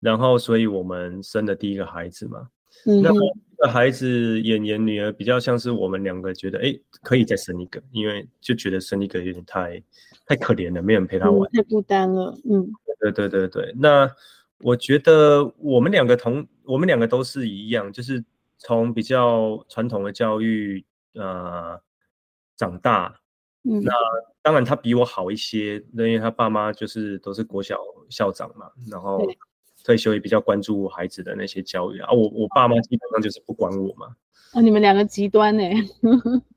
[0.00, 2.48] 然后所以我们生的第一个孩子嘛，
[2.86, 9.82] 嗯，那个孩子演员女儿比较像是我们两个觉得，哎，可以再生一个，因为就觉得生一个有点太
[10.26, 12.70] 太可怜了，没人陪他玩，嗯，太孤单了，嗯，
[13.00, 14.10] 对对对对，那
[14.60, 18.24] 我觉得我们两个同我们两个都是一样，就是
[18.58, 20.84] 从比较传统的教育
[21.14, 21.80] 呃
[22.56, 23.14] 长大。
[23.62, 23.92] 嗯、那
[24.40, 27.76] 当然，他比我好一些，因为他爸妈就是都是国小
[28.08, 29.20] 校长嘛，然后
[29.84, 32.10] 退休也比较关注孩子的那些教育啊。
[32.10, 34.14] 我我爸妈基本上就是不管我嘛。
[34.52, 35.62] 啊，你们两个极端 呢？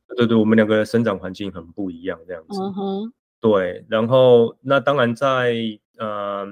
[0.07, 2.57] 对对对，我们两个生长环境很不一样，这样子。
[2.61, 3.13] 嗯哼。
[3.43, 5.53] 对，然后那当然在
[5.97, 6.47] 呃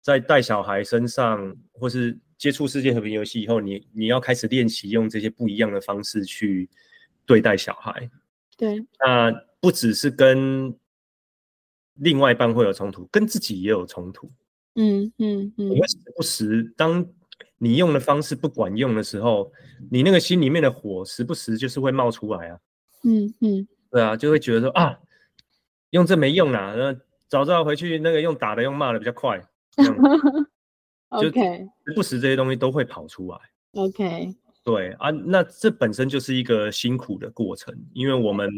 [0.00, 2.18] 在带小孩身上，或是。
[2.36, 6.68] 接触世界和平游戏以后，你你要开始练习用这些不一样的方式去
[7.24, 8.10] 对待小孩。
[8.58, 10.76] 对，那不只是跟
[11.94, 14.30] 另外一半会有冲突，跟自己也有冲突。
[14.74, 17.06] 嗯嗯嗯，你会时不时，当
[17.56, 19.50] 你用的方式不管用的时候，
[19.90, 22.58] 你那个心里面的火时不时就是会冒出来啊。
[23.04, 24.98] 嗯嗯，对啊，就会觉得说啊，
[25.94, 26.92] 用这没用啦， 那
[27.28, 29.40] 早知道回去那个用打的用骂的比较快。
[31.10, 31.40] OK，
[31.86, 33.38] 时不时这些东西都会跑出来。
[33.74, 34.34] OK，
[34.64, 38.50] 对啊，那这本身就是一个辛苦的过程，因为我们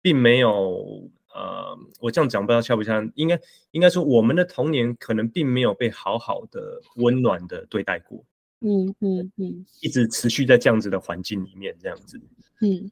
[0.00, 3.38] 并没有呃，我这样讲不知道像不像，应该
[3.72, 8.24] 应该说我们的童年可能并没有被好好的温暖的对待过。
[8.60, 12.18] 嗯嗯嗯，一直持续在这样子的环境里面，这样子。
[12.62, 12.90] 嗯，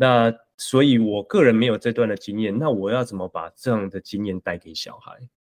[0.00, 5.12] 那所以我个人没有这段的经验，那我要怎么把这样的经验带给小孩？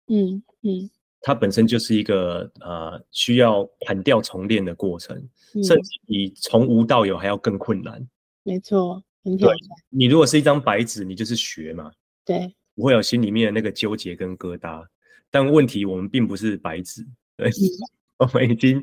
[0.06, 0.90] 嗯嗯。
[1.20, 5.14] 它本身就是一个呃需要砍掉重练的过程，
[5.54, 8.02] 嗯、甚至比从无到有还要更困难。
[8.42, 9.58] 没错，很挑战。
[9.90, 11.92] 你如果是一张白纸，你就是学嘛，
[12.24, 14.82] 对，不会有心里面的那个纠结跟疙瘩。
[15.30, 17.52] 但问题我们并不是白纸，对，嗯、
[18.16, 18.82] 我们已经。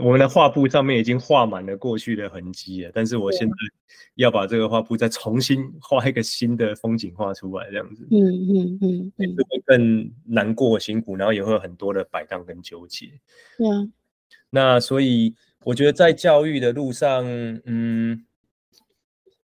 [0.00, 3.54] 我们的画布上面已经画满了过去的痕迹了，但是我现在
[4.14, 13.06] 要把这个画布再重新 画一个新的风景画出来，这样子，嗯嗯嗯嗯，会更难过辛苦，然后也会有很多的摆荡跟纠结。
[13.56, 13.92] 对嗯，
[14.50, 15.34] 那所以
[15.64, 17.24] 我觉得在教育的路上，
[17.64, 18.24] 嗯，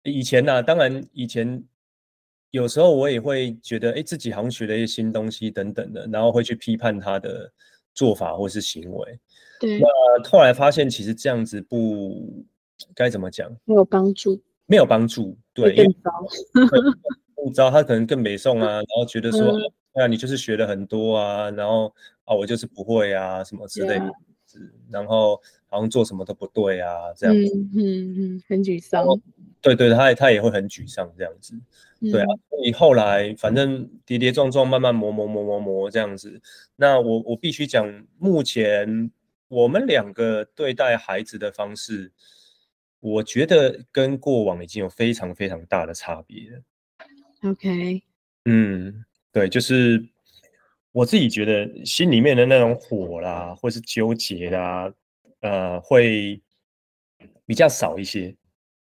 [0.03, 1.63] 以前呢、啊，当然以前
[2.51, 7.53] 有时候我也会觉得，哎，自己好像学了一些新东西等等的，然后会去批判他的
[7.95, 9.21] 做法或是行为。
[9.61, 9.87] 对，那
[10.29, 12.43] 后来发现其实这样子不
[12.95, 16.11] 该怎么讲，没有帮助，没有帮助，对，更糟，
[17.37, 19.55] 更糟，他可能更没送啊，然后觉得说，
[19.93, 21.93] 哎呀，你就是学了很多啊，然后
[22.25, 24.11] 啊，我就是不会啊，什么之类的，
[24.91, 29.07] 然后好像做什么都不对啊，这样子，嗯嗯嗯，很沮丧，
[29.61, 31.53] 对对，他也他也会很沮丧这样子，
[32.11, 36.41] 对啊，所以后来反正跌跌撞撞，慢慢磨磨磨磨磨这样子，
[36.77, 39.11] 那我我必须讲，目前。
[39.51, 42.13] 我们两个对待孩子的方式，
[43.01, 46.63] 我觉得跟过往已经有非常非常大的差别了。
[47.43, 48.01] OK，
[48.45, 50.09] 嗯，对，就是
[50.93, 54.95] 我自己觉得心里面的那种火啦，或是纠结啦，
[55.41, 56.41] 呃，会
[57.45, 58.37] 比较少一些。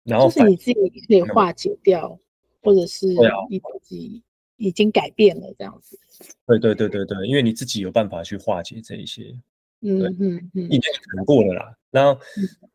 [0.03, 0.73] 然后就是你自己
[1.07, 2.19] 可以化解掉，嗯、
[2.61, 3.07] 或者是
[3.49, 4.21] 你自己
[4.57, 5.97] 已经改变了这样子。
[6.45, 9.35] 对对对对对，因为你自己有办法去化解这一些。
[9.81, 10.81] 嗯嗯嗯，已经
[11.15, 11.75] 谈过了啦。
[11.91, 12.19] 然后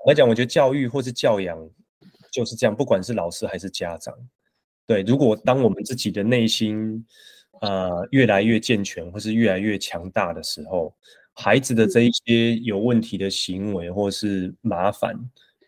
[0.06, 1.58] 来讲，我觉得教育或是教养
[2.30, 4.14] 就是这样，不管是老师还是家长，
[4.86, 7.04] 对，如果当我们自己的内心
[7.60, 10.94] 呃越来越健全，或是越来越强大的时候，
[11.32, 15.14] 孩子的这一些有问题的行为或是麻烦，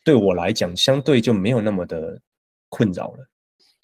[0.04, 2.20] 对我来讲相对就没有那么的
[2.68, 3.28] 困扰了。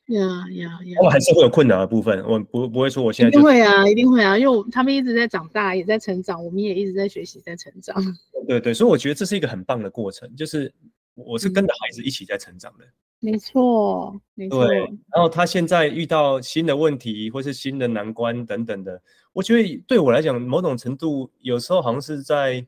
[0.08, 0.20] 呀
[0.52, 0.98] 呀呀！
[1.02, 7.96] 我还是会有困难的部分，我不不会说我现在一定会啊，一定会啊，因为他们一直在长大，也在成长，我们也一直在学习，在成长。
[8.46, 10.70] 对对，所以我觉得这是一个很棒的过程，就是
[11.14, 12.84] 我是跟着孩子一起在成长的。
[13.20, 14.66] 没错，没错。
[14.66, 19.00] 对，然后他现在遇到新的问题或是新的难关等等的，
[19.32, 22.62] 我觉得对我来讲，某种程度有时候好像是在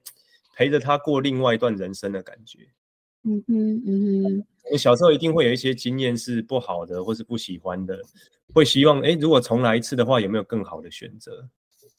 [0.55, 2.61] 陪着他过另外一段人生的感觉。
[3.27, 4.47] 嗯嗯，嗯哼。
[4.72, 8.01] 你小时候一定会有一些经验是不好的，或是不喜欢的，
[8.55, 11.49] 会希望哎，如果重来一次的话，有没有更好的选择？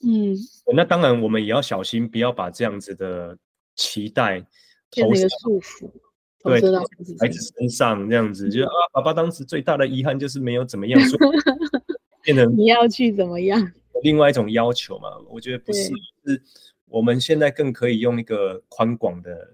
[0.03, 0.35] 嗯，
[0.75, 3.37] 那当然，我们也要小心，不要把这样子的
[3.75, 4.45] 期待
[4.91, 5.89] 变成一个束缚，
[6.43, 6.61] 对，
[7.19, 11.17] 孩子身上这样子，就啊，爸爸当时最大的遗憾就是没有怎么样，说
[12.21, 13.71] 变成你要去怎么样？
[14.03, 15.85] 另外一种要求嘛，我觉得不是，
[16.25, 16.43] 是
[16.89, 19.51] 我们现在更可以用一个宽广的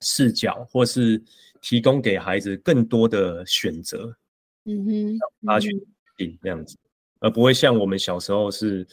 [0.00, 1.22] 视角，或是。
[1.60, 4.16] 提供给孩子更多的选择，
[4.64, 5.76] 嗯哼，让他去
[6.16, 6.76] 定这样子，
[7.18, 8.86] 而不会像我们小时候是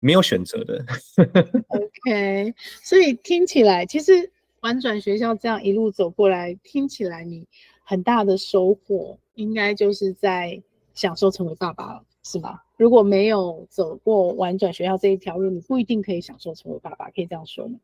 [0.00, 0.84] 没有选择的。
[1.68, 2.52] OK，
[2.82, 4.32] 所以听起来，其实
[4.62, 7.46] 玩转学校这样一路走过来，听起来你
[7.84, 10.60] 很大的收获，应该就是在
[10.94, 12.60] 享受成为爸爸了，是吗？
[12.76, 17.78] 如果没有走过玩转学校这一条路，你不一定可以享受成为爸爸，可以这样说吗？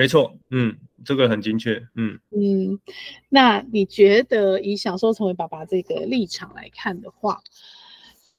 [0.00, 2.80] 没错，嗯，这个很精确，嗯嗯，
[3.28, 7.42] 那你觉得以享受成为爸爸这个立场来看的话，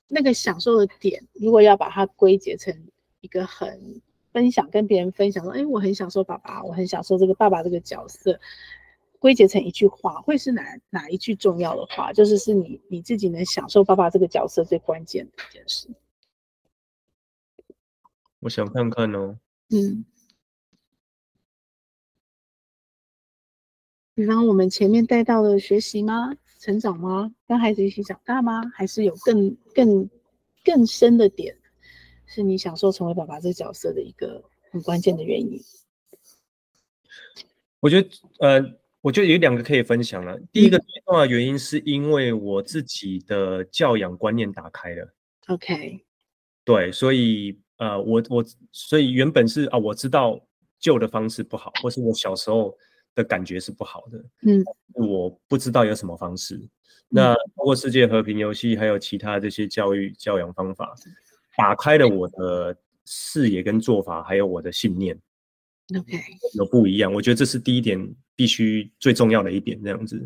[0.08, 2.76] 那个享受的点，如果要把它归结成
[3.20, 4.02] 一个很
[4.34, 8.40] 分享，跟别人分享说，哎，我很享受爸爸，我很享受这个爸爸这个角色，
[9.20, 12.12] 归结成一句话，会是哪哪一句重要的话？
[12.12, 15.88] 就是是你你自己能享受爸爸这个角色最关键的一件事。
[18.40, 19.38] 我想看看哦，
[19.70, 20.04] 嗯。
[24.22, 26.32] 比方我们前面带到的学习吗？
[26.60, 27.34] 成长吗？
[27.48, 28.62] 跟孩子一起长大吗？
[28.72, 30.08] 还是有更更
[30.64, 31.58] 更深的点，
[32.28, 35.60] 是你享受成为爸爸这个角色的一个很关键的原因？
[37.80, 38.10] 我觉得，
[38.42, 38.64] 呃，
[39.02, 40.40] 我觉得有两个可以分享了。
[40.52, 45.12] 第一个最重要的原因是因为我自己的教养观念打开了。
[45.48, 46.06] OK，
[46.64, 50.40] 对，所以呃，我我所以原本是啊，我知道
[50.80, 52.78] 旧的方式不好，或是我小时候
[53.16, 54.24] 的感觉是不好的。
[54.44, 56.60] 嗯，我不知道有什么方式。
[57.10, 60.96] 那通过世界和平游戏，还有其他这些教育教养方法，
[61.58, 65.20] 打开了我的视野跟做法，还有我的信念。
[65.94, 66.18] OK，
[66.54, 70.18] 有不一样，我觉得这是第一点，必须最重要的一点，这样子。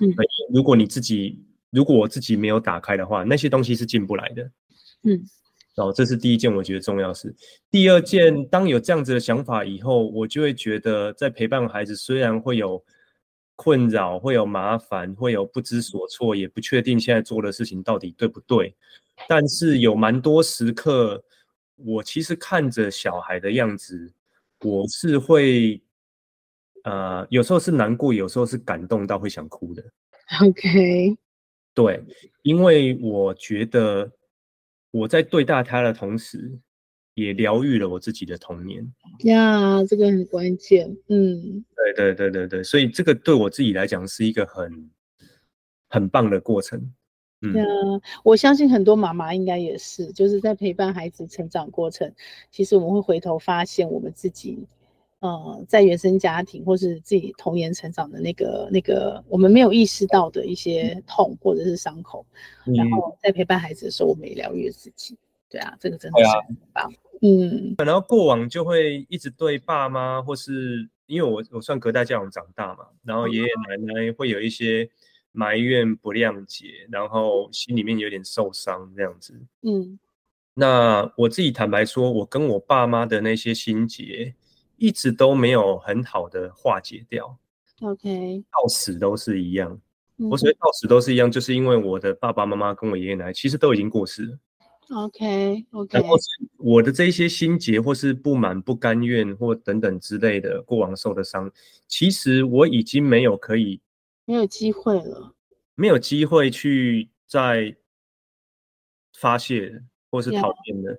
[0.00, 0.14] 嗯，
[0.54, 4.50] 如果你自己，如果我自己没有打开的话，那些东西是进不来的。
[5.02, 5.20] 嗯，
[5.78, 7.32] 然后这是第一件，我觉得重要的事。
[7.70, 12.84] 第二件，当有这样子的想法以后，我就会觉得，在陪伴孩子，虽然会有
[13.54, 18.74] 困扰，会有麻烦，会有不知所措，也不确定现在做的事情到底对不对，
[19.28, 21.22] 但是有蛮多时刻，
[21.76, 24.12] 我其实看着小孩的样子。
[24.64, 25.80] 我是会，
[26.82, 29.84] 呃，有时候是难过，有时候是感动到会想哭的。
[30.42, 31.16] OK，
[31.72, 32.02] 对，
[32.42, 34.10] 因为我觉得
[34.90, 36.58] 我在对待他的同时，
[37.14, 38.82] 也疗愈了我自己的童年。
[39.24, 40.88] 呀，这个很关键。
[41.08, 44.90] 嗯，对对对对对，所以这个对我自己来讲是一个很
[45.88, 46.92] 很棒的过程。
[47.40, 47.54] 嗯，
[48.24, 52.12] 我相信很多妈妈应该也是，就是在陪伴孩子成长过程，
[52.50, 54.66] 其实我们会回头发现我们自己，
[55.20, 62.24] 呃，在原生家庭或是自己童年成长的那个那个我们没有意识到的一些痛或者是伤口，
[62.66, 65.16] 嗯，然后在陪伴孩子的时候，我们也疗愈自己。
[65.50, 66.92] 对啊，这个真的是很棒。
[67.22, 74.88] 嗯，然后过往就会一直对爸妈，或是因为我我算隔代教养长大嘛，然后爷爷奶奶会有一些。
[75.30, 79.38] 埋怨不谅解，然后心里面有点受伤这样子。
[79.60, 79.96] 嗯，
[80.54, 84.34] 那我自己坦白说，我跟我爸妈的那些心结，
[84.78, 87.36] 一直都没有很好的化解掉。
[87.82, 89.78] OK，到死都是一样。
[90.16, 94.38] 我所谓到死都是一样，就是因为我的爸爸妈妈跟我爷爷奶奶其实都已经过世了。
[94.90, 96.16] OK，OK，然后
[96.56, 101.48] 我的这一些心结，或是不满、不甘愿，或等等之类的过往受的伤，
[101.86, 103.80] 其实我已经没有可以。
[104.24, 105.34] 没有机会了，
[105.74, 107.76] 没有机会去再
[109.14, 110.98] 发泄，或是讨厌的，yeah.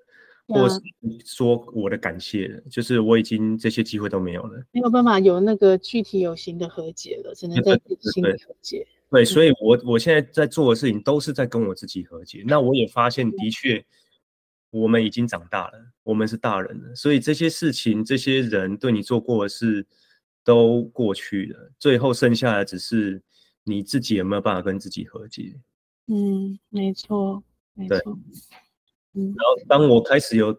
[0.49, 0.81] 或是
[1.25, 7.79] 说我的感谢的，就是我已经这些机会都没有了，没有办法有那个具体有形的和解了，只能在
[8.11, 8.85] 心里和解。
[9.09, 12.43] 对，所以我我现在在做的事情都是在跟我自己和解。
[12.45, 13.85] 那我也发现，的确，
[14.71, 15.73] 我们已经长大了，
[16.03, 19.85] 我们是大人了，所以这些事情，这些人对你做过的事。
[20.41, 23.21] 都过去了，最后剩下的只是
[23.65, 25.53] 你自己有没有办法跟自己和解。
[26.07, 27.43] 嗯，没错，
[27.75, 28.17] 没错。
[29.13, 30.57] 嗯，然后当我开始有，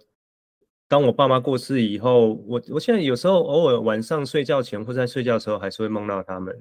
[0.89, 6.55] 当我爸妈过世以后，我我现在有时候偶尔晚上睡觉前或在睡觉的时候，还是会梦到他们。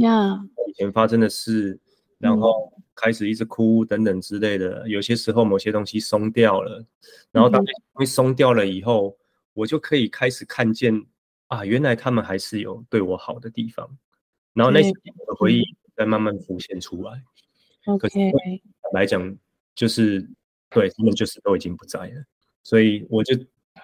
[0.00, 0.38] 呀，
[0.68, 1.78] 以前发生的事，
[2.18, 4.82] 然后开始一直哭等等之类的。
[4.82, 6.84] 嗯，有些时候某些东西松掉了，
[7.30, 9.16] 然后当东西松掉了以后，
[9.54, 11.04] 我就可以开始看见。
[11.48, 13.86] 啊，原来他们还是有对我好的地方，
[14.54, 14.90] 然后那些
[15.38, 15.62] 回忆
[15.94, 17.22] 在慢慢浮现出来。
[17.84, 18.08] OK，
[18.94, 19.36] 来讲
[19.74, 20.26] 就是
[20.74, 22.24] 对他们就是都已经不在了，
[22.62, 23.36] 所以我就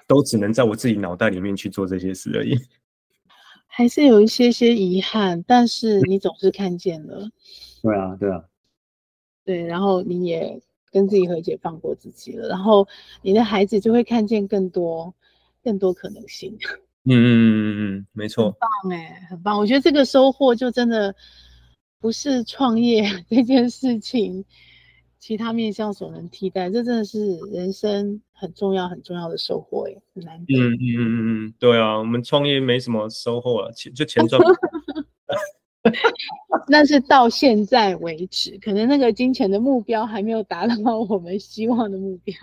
[0.06, 2.54] 都只能在我自己脑袋里面去做这些事而已。
[3.66, 7.30] 还是有一些些遗憾，但是你总是看见了。
[7.82, 8.44] 对啊，对啊，
[9.44, 10.60] 对，然后你也
[10.90, 12.88] 跟自己和解，放过自己了，然后
[13.22, 15.14] 你的孩子就会看见更多
[15.62, 16.58] 更多可能性。
[17.04, 19.58] 嗯嗯嗯嗯嗯，没错，很棒哎，很棒！
[19.58, 21.14] 我觉得这个收获就真的
[22.00, 24.44] 不是创业 这件事情，
[25.18, 26.70] 其他面向所能替代。
[26.70, 30.54] 这真的是人生很重要很重要的收获哎，很难得。
[30.54, 34.40] 嗯嗯嗯嗯嗯，对啊，我们创业没什么收获啊，钱就钱赚。
[36.68, 40.74] 那是到现在为止，可能那个金钱的目标还没有达到
[41.08, 42.34] 我们希望的目标。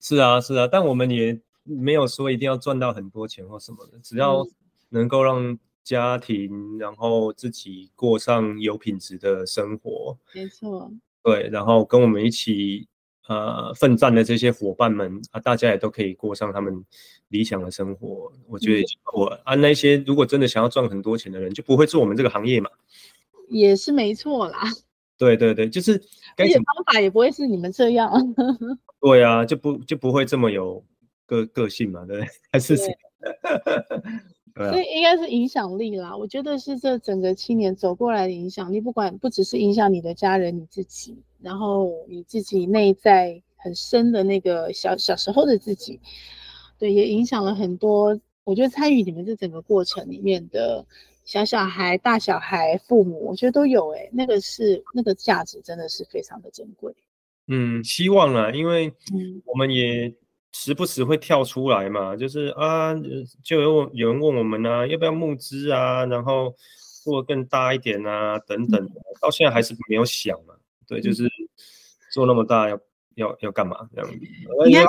[0.00, 1.40] 是啊是啊，但我们也。
[1.68, 4.46] 没有说一定要赚到很多钱或什么的，只要
[4.90, 10.88] 能够让家庭，然后自己过上有品质的生活，没错，
[11.26, 12.86] 对，然后跟我们一起
[13.26, 16.72] 呃奋战的这些伙伴们啊，大家也都可以过上他们
[17.28, 22.70] 理想的生活，我觉得我啊那些如果真的想要赚很多钱的人，就不会做我们这个行业嘛，
[23.48, 24.62] 也是没错啦，
[25.18, 26.00] 对对对，就是
[26.36, 28.12] 而且方法也不会是你们这样，
[29.02, 30.84] 对啊，就不就不会这么有。
[31.28, 32.76] 个个性嘛，对，还是
[34.56, 36.16] 对啊，所以应该是影响力啦。
[36.16, 46.00] 我觉得是这整个七年走过来的影响力，不管不只是影响你的家人，你自己，然后你自己内在很深的那个小小时候的自己，
[46.78, 48.18] 对，也影响了很多。
[48.44, 50.86] 我觉得参与你们这整个过程里面的
[51.24, 56.94] 小小孩、大小孩、父母，我觉得都有哎、欸，那个是那个价值真的是非常的珍贵。
[57.48, 58.92] 嗯，希望啊，因为
[59.44, 60.14] 我们也
[60.58, 62.94] 时不时会跳出来嘛，就是啊，
[63.42, 66.54] 就有有人问我们啊，要不要募资啊，然后
[67.04, 68.88] 做更大一点啊，等等，
[69.20, 70.54] 到现在还是没有想嘛。
[70.88, 71.30] 对，就是
[72.10, 72.80] 做那么大要
[73.16, 74.18] 要要干嘛这样子？
[74.66, 74.84] 你看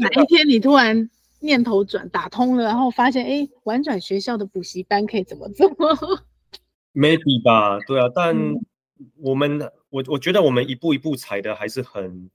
[0.00, 1.08] 哪一天你突然
[1.40, 5.70] 念头转打通了，然后发现哎，玩转学校的补习班可以怎么做
[6.92, 8.36] ？Maybe 吧，对啊，但
[9.18, 9.62] 我们。
[9.62, 12.30] 嗯我我觉得我们一步一步踩的还是很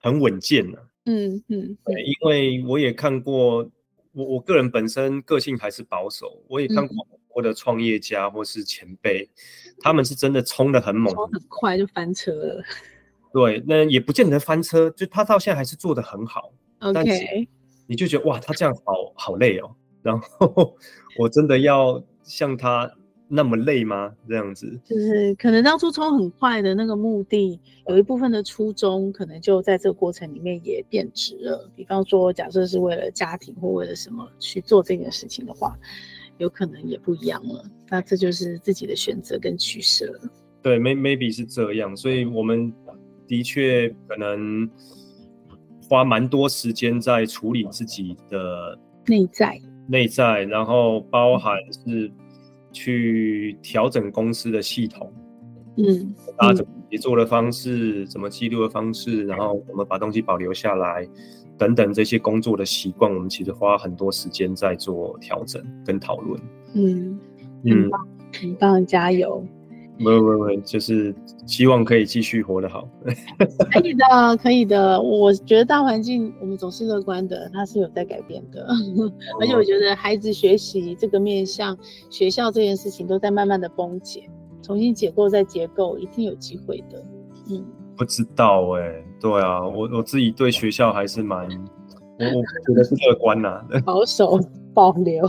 [0.00, 3.68] 很稳健的，嗯嗯，对，因为我也看过，
[4.12, 9.28] 我我个人本身个性还是保守，我也看过很多的创业家或是前辈，
[9.66, 12.62] 嗯、他们是真的冲的很猛，冲很快就翻车了。
[13.34, 16.52] 对，那也不见得翻车，就他到现在还是做的很好。
[16.78, 17.48] OK，但是
[17.88, 20.76] 你就觉得哇，他这样好好累哦，然后
[21.18, 22.90] 我真的要像他。
[23.32, 24.12] 那么累吗？
[24.28, 31.70] 这样子就是可能当初冲很快的那个目的，有一部分的初衷，可能就在这个过程里面也变质了。
[31.76, 35.78] 比方说，假设是为了家庭或为了什么去做这件事情的话，
[36.38, 37.64] 有可能也不一样了。
[37.88, 40.20] 那这就是自己的选择跟取舍了。
[40.60, 42.72] 对，maybe 是这样，所以我们
[43.28, 44.68] 的确可能
[45.88, 48.76] 花蛮多时间在处理自己的
[49.06, 52.10] 内在，内在，然后包含是。
[52.72, 55.12] 去调整公司的系统，
[55.76, 61.08] 嗯，大家，怎么协作的方式，怎么记录的方式，然后我们把东西保留下来，
[61.56, 66.40] 等等这些工作的习惯，我们其实花很多时间在做调整跟讨论。
[66.74, 67.18] 嗯
[67.64, 67.90] 嗯，
[68.40, 69.44] 很棒，加油！
[70.02, 71.14] 没有没有没有，就是
[71.46, 72.88] 希望可以继续活得好。
[73.70, 75.00] 可以的，可以的。
[75.00, 78.66] 我觉得大环境我们总是乐观的，它是有在改变的。
[79.38, 81.76] 而且我觉得孩子学习这个面向
[82.08, 84.26] 学校这件事情都在慢慢的崩解，
[84.62, 87.04] 重新解构再结构，一定有机会的。
[87.50, 87.62] 嗯，
[87.94, 91.46] 不知道哎、欸，对啊，我我自己对学校还是蛮，
[92.18, 94.40] 我我觉得是乐观呐、啊， 保守
[94.72, 95.28] 保留。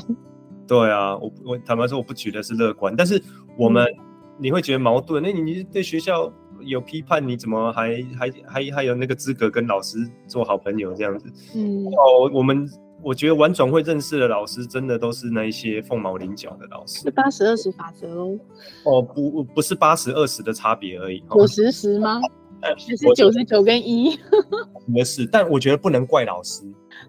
[0.66, 3.22] 对啊，我我坦白说我不觉得是乐观，但是
[3.58, 3.84] 我们。
[3.86, 4.11] 嗯
[4.42, 5.22] 你会觉得矛盾？
[5.22, 11.32] 那你你对学校有批判，你怎么还还还还有那个资格跟老师做好朋友这样子？
[11.56, 12.68] 嗯，哦，我们
[13.04, 17.02] 我觉得玩转会认识的老师，真的都是那一些凤毛麟角的老师。
[17.02, 18.40] 是八十二十法则哦。
[18.86, 21.24] 哦，不不是八十二十的差别而已。
[21.30, 22.20] 九十十吗？
[22.62, 24.18] 还是九十九跟一？
[24.92, 26.64] 不是，但我觉得不能怪老师。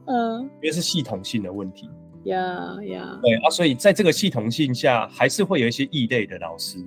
[0.07, 1.89] 嗯，因为是系统性的问题。
[2.24, 2.37] 呀
[2.85, 3.18] 呀。
[3.22, 6.78] 对啊，所以在这个系统性下，还是会有一些异类的老师。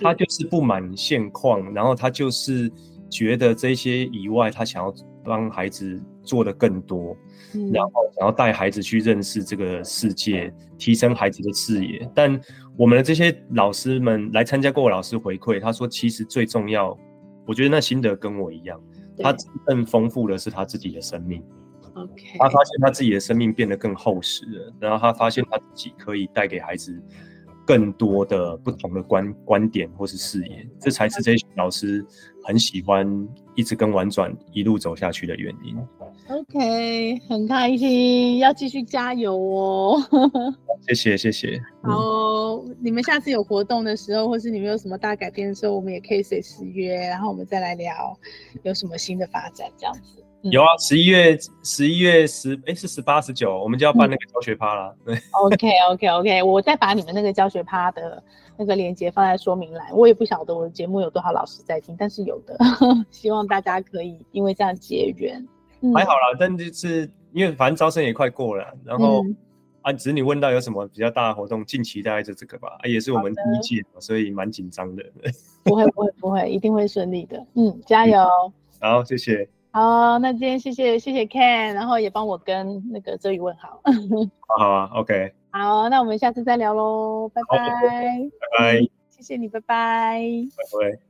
[0.00, 2.70] 他就是不满现况，然后他就是
[3.08, 4.94] 觉得这些以外，他想要
[5.24, 7.16] 帮孩子做的更多，
[7.54, 12.08] 嗯，然后想要带孩子去认识这个世界，提升孩子的视野。
[12.14, 12.40] 但
[12.76, 16.96] 我们的这些老师们来参加过，老师回馈他说，其实最重要，
[17.46, 18.80] 我觉得那心得跟我一样，
[19.18, 19.34] 他
[19.66, 21.42] 更丰富的是他自己的生命。
[21.94, 27.02] OK，他发现他自己的生命变得更厚实了，然后他发现他自己可以带给孩子。
[27.70, 32.04] 更多的不同的观观点或是视野，这才是这些老师
[32.42, 33.06] 很喜欢
[33.54, 35.76] 一直跟婉转一路走下去的原因。
[36.28, 40.02] OK，很开心，要继续加油哦！
[40.88, 41.62] 谢谢谢谢。
[41.84, 48.18] 好，你们下次有活动的时候，或是你们有什么大改变的时候，我们也可以随时约，然后我们再来聊
[48.64, 50.24] 有什么新的发展，这样子。
[50.42, 54.96] 嗯、有啊，十一月十一月十哎是十八十九，我们就要办那个教学趴了。
[55.04, 58.22] 对、嗯、，OK OK OK，我再把你们那个教学趴的
[58.56, 59.86] 那个链接放在说明栏。
[59.92, 62.56] 我也不晓得我的节目有多少老师在听，但是有的，
[63.10, 65.46] 希望大家可以因为这样结缘。
[65.82, 69.36] 嗯、还好啦，但就是因为反正招生也快过了，然后、嗯、
[69.82, 75.04] 啊，只是你问到有什么比较大的活动，近期大概就这个吧，啊、也是我们第一届，所以蛮紧张的。
[75.64, 77.46] 不会不会不会，一定会顺利的。
[77.54, 78.18] 嗯，加油。
[78.80, 79.46] 好，谢谢。
[79.72, 83.80] 好，那今天谢谢谢谢 Ken，然后也帮我跟那个周宇问好。
[84.48, 85.32] 好，好啊，OK。
[85.52, 87.58] 好，那我们下次再聊喽，拜拜。
[87.58, 88.80] 拜拜。
[89.10, 90.20] 谢谢你，拜拜。
[90.56, 91.09] 拜拜。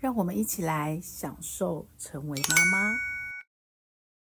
[0.00, 3.09] 让我们一起来享受成为妈妈。